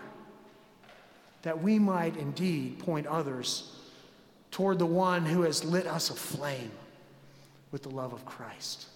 that 1.43 1.63
we 1.63 1.79
might 1.79 2.17
indeed 2.17 2.79
point 2.79 3.07
others 3.07 3.75
toward 4.51 4.79
the 4.79 4.87
one 4.87 5.25
who 5.25 5.43
has 5.43 5.65
lit 5.65 5.87
us 5.87 6.11
aflame 6.11 6.71
with 7.71 7.83
the 7.83 7.91
love 7.91 8.13
of 8.13 8.25
Christ. 8.25 8.87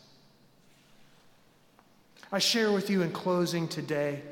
I 2.30 2.38
share 2.38 2.72
with 2.72 2.88
you 2.88 3.02
in 3.02 3.12
closing 3.12 3.68
today 3.68 4.22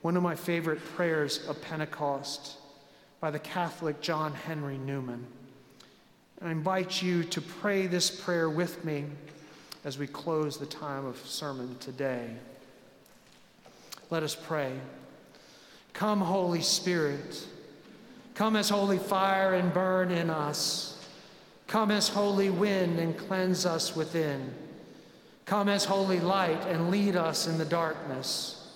one 0.00 0.16
of 0.16 0.22
my 0.22 0.34
favorite 0.34 0.84
prayers 0.96 1.46
of 1.46 1.60
Pentecost 1.60 2.56
by 3.22 3.30
the 3.30 3.38
Catholic 3.38 4.00
John 4.00 4.34
Henry 4.34 4.76
Newman. 4.78 5.24
And 6.40 6.48
I 6.48 6.50
invite 6.50 7.00
you 7.00 7.22
to 7.22 7.40
pray 7.40 7.86
this 7.86 8.10
prayer 8.10 8.50
with 8.50 8.84
me 8.84 9.04
as 9.84 9.96
we 9.96 10.08
close 10.08 10.58
the 10.58 10.66
time 10.66 11.06
of 11.06 11.16
sermon 11.24 11.76
today. 11.78 12.30
Let 14.10 14.24
us 14.24 14.34
pray. 14.34 14.72
Come, 15.92 16.20
Holy 16.20 16.62
Spirit. 16.62 17.46
Come 18.34 18.56
as 18.56 18.68
holy 18.68 18.98
fire 18.98 19.54
and 19.54 19.72
burn 19.72 20.10
in 20.10 20.28
us. 20.28 21.00
Come 21.68 21.92
as 21.92 22.08
holy 22.08 22.50
wind 22.50 22.98
and 22.98 23.16
cleanse 23.16 23.64
us 23.64 23.94
within. 23.94 24.52
Come 25.44 25.68
as 25.68 25.84
holy 25.84 26.18
light 26.18 26.66
and 26.66 26.90
lead 26.90 27.14
us 27.14 27.46
in 27.46 27.56
the 27.56 27.64
darkness. 27.64 28.68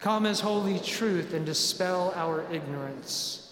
Come 0.00 0.26
as 0.26 0.40
holy 0.40 0.80
truth 0.80 1.32
and 1.32 1.46
dispel 1.46 2.12
our 2.16 2.44
ignorance. 2.52 3.47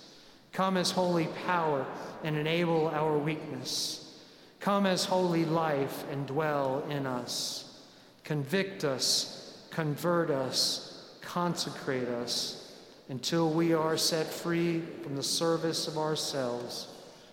Come 0.57 0.79
as 0.79 0.91
holy 0.91 1.27
power 1.45 1.85
and 2.25 2.35
enable 2.35 2.89
our 2.89 3.19
weakness. 3.19 4.19
Come 4.59 4.87
as 4.87 5.05
holy 5.05 5.45
life 5.45 6.11
and 6.11 6.27
dwell 6.27 6.83
in 6.89 7.05
us. 7.05 7.79
Convict 8.25 8.83
us, 8.83 9.67
convert 9.71 10.31
us, 10.31 11.11
consecrate 11.21 12.09
us 12.09 12.73
until 13.11 13.51
we 13.51 13.75
are 13.75 13.99
set 13.99 14.27
free 14.27 14.81
from 15.03 15.15
the 15.15 15.23
service 15.23 15.89
of 15.89 15.99
ourselves 15.99 16.89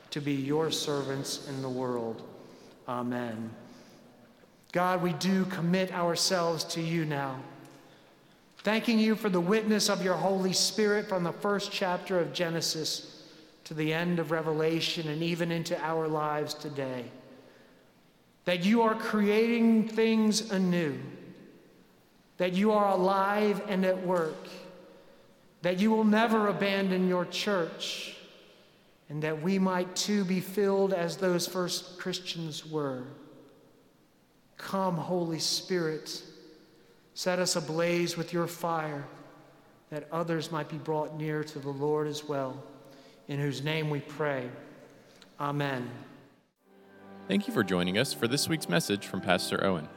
to 0.10 0.20
be 0.20 0.34
your 0.34 0.70
servants 0.70 1.48
in 1.48 1.62
the 1.62 1.70
world. 1.70 2.22
Amen. 2.90 3.52
God, 4.74 5.02
we 5.02 5.14
do 5.14 5.46
commit 5.46 5.94
ourselves 5.94 6.66
to 6.66 6.82
you 6.82 7.06
now. 7.06 7.40
Thanking 8.58 9.00
you 9.00 9.16
for 9.16 9.30
the 9.30 9.40
witness 9.40 9.90
of 9.90 10.04
your 10.04 10.16
Holy 10.16 10.52
Spirit 10.52 11.08
from 11.08 11.24
the 11.24 11.32
first 11.32 11.72
chapter 11.72 12.20
of 12.20 12.34
Genesis 12.34 13.13
to 13.66 13.74
the 13.74 13.94
end 13.94 14.20
of 14.20 14.32
Revelation 14.32 15.08
and 15.08 15.24
even 15.24 15.52
into 15.52 15.80
our 15.82 16.08
lives 16.08 16.54
today. 16.54 17.06
That 18.46 18.66
you 18.66 18.82
are 18.82 18.96
creating 18.96 19.88
things 19.88 20.52
anew, 20.52 21.00
that 22.38 22.54
you 22.54 22.72
are 22.72 22.90
alive 22.90 23.62
and 23.68 23.86
at 23.86 24.06
work 24.06 24.50
that 25.64 25.80
you 25.80 25.90
will 25.90 26.04
never 26.04 26.50
abandon 26.50 27.08
your 27.08 27.26
church, 27.26 28.18
and 29.10 29.24
that 29.24 29.42
we 29.42 29.58
might 29.58 29.96
too 29.96 30.26
be 30.26 30.42
filled 30.42 30.94
as 30.94 31.18
those 31.18 31.48
first 31.48 31.98
Christians 31.98 32.66
were. 32.66 33.04
Come, 34.58 34.98
Holy 34.98 35.40
Spirit, 35.40 36.22
set 37.14 37.40
us 37.40 37.56
ablaze 37.56 38.18
with 38.18 38.34
your 38.34 38.46
fire, 38.46 39.06
that 39.90 40.10
others 40.12 40.52
might 40.52 40.68
be 40.68 40.78
brought 40.78 41.18
near 41.18 41.46
to 41.46 41.60
the 41.60 41.70
Lord 41.70 42.08
as 42.08 42.26
well, 42.26 42.62
in 43.28 43.40
whose 43.40 43.64
name 43.64 43.90
we 43.90 44.00
pray. 44.00 44.50
Amen. 45.40 45.90
Thank 47.28 47.48
you 47.48 47.54
for 47.54 47.64
joining 47.64 47.98
us 47.98 48.14
for 48.14 48.28
this 48.28 48.50
week's 48.50 48.68
message 48.68 49.08
from 49.08 49.22
Pastor 49.22 49.64
Owen. 49.66 49.88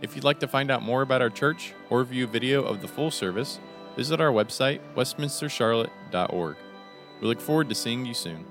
If 0.00 0.14
you'd 0.14 0.24
like 0.24 0.40
to 0.40 0.48
find 0.48 0.70
out 0.70 0.82
more 0.82 1.02
about 1.02 1.20
our 1.20 1.30
church 1.30 1.74
or 1.90 2.04
view 2.04 2.26
video 2.26 2.62
of 2.62 2.80
the 2.80 2.88
full 2.88 3.10
service, 3.10 3.58
visit 3.96 4.20
our 4.20 4.30
website, 4.30 4.80
westminstercharlotte.org. 4.94 6.56
We 7.20 7.26
look 7.26 7.40
forward 7.40 7.68
to 7.68 7.74
seeing 7.74 8.06
you 8.06 8.14
soon. 8.14 8.46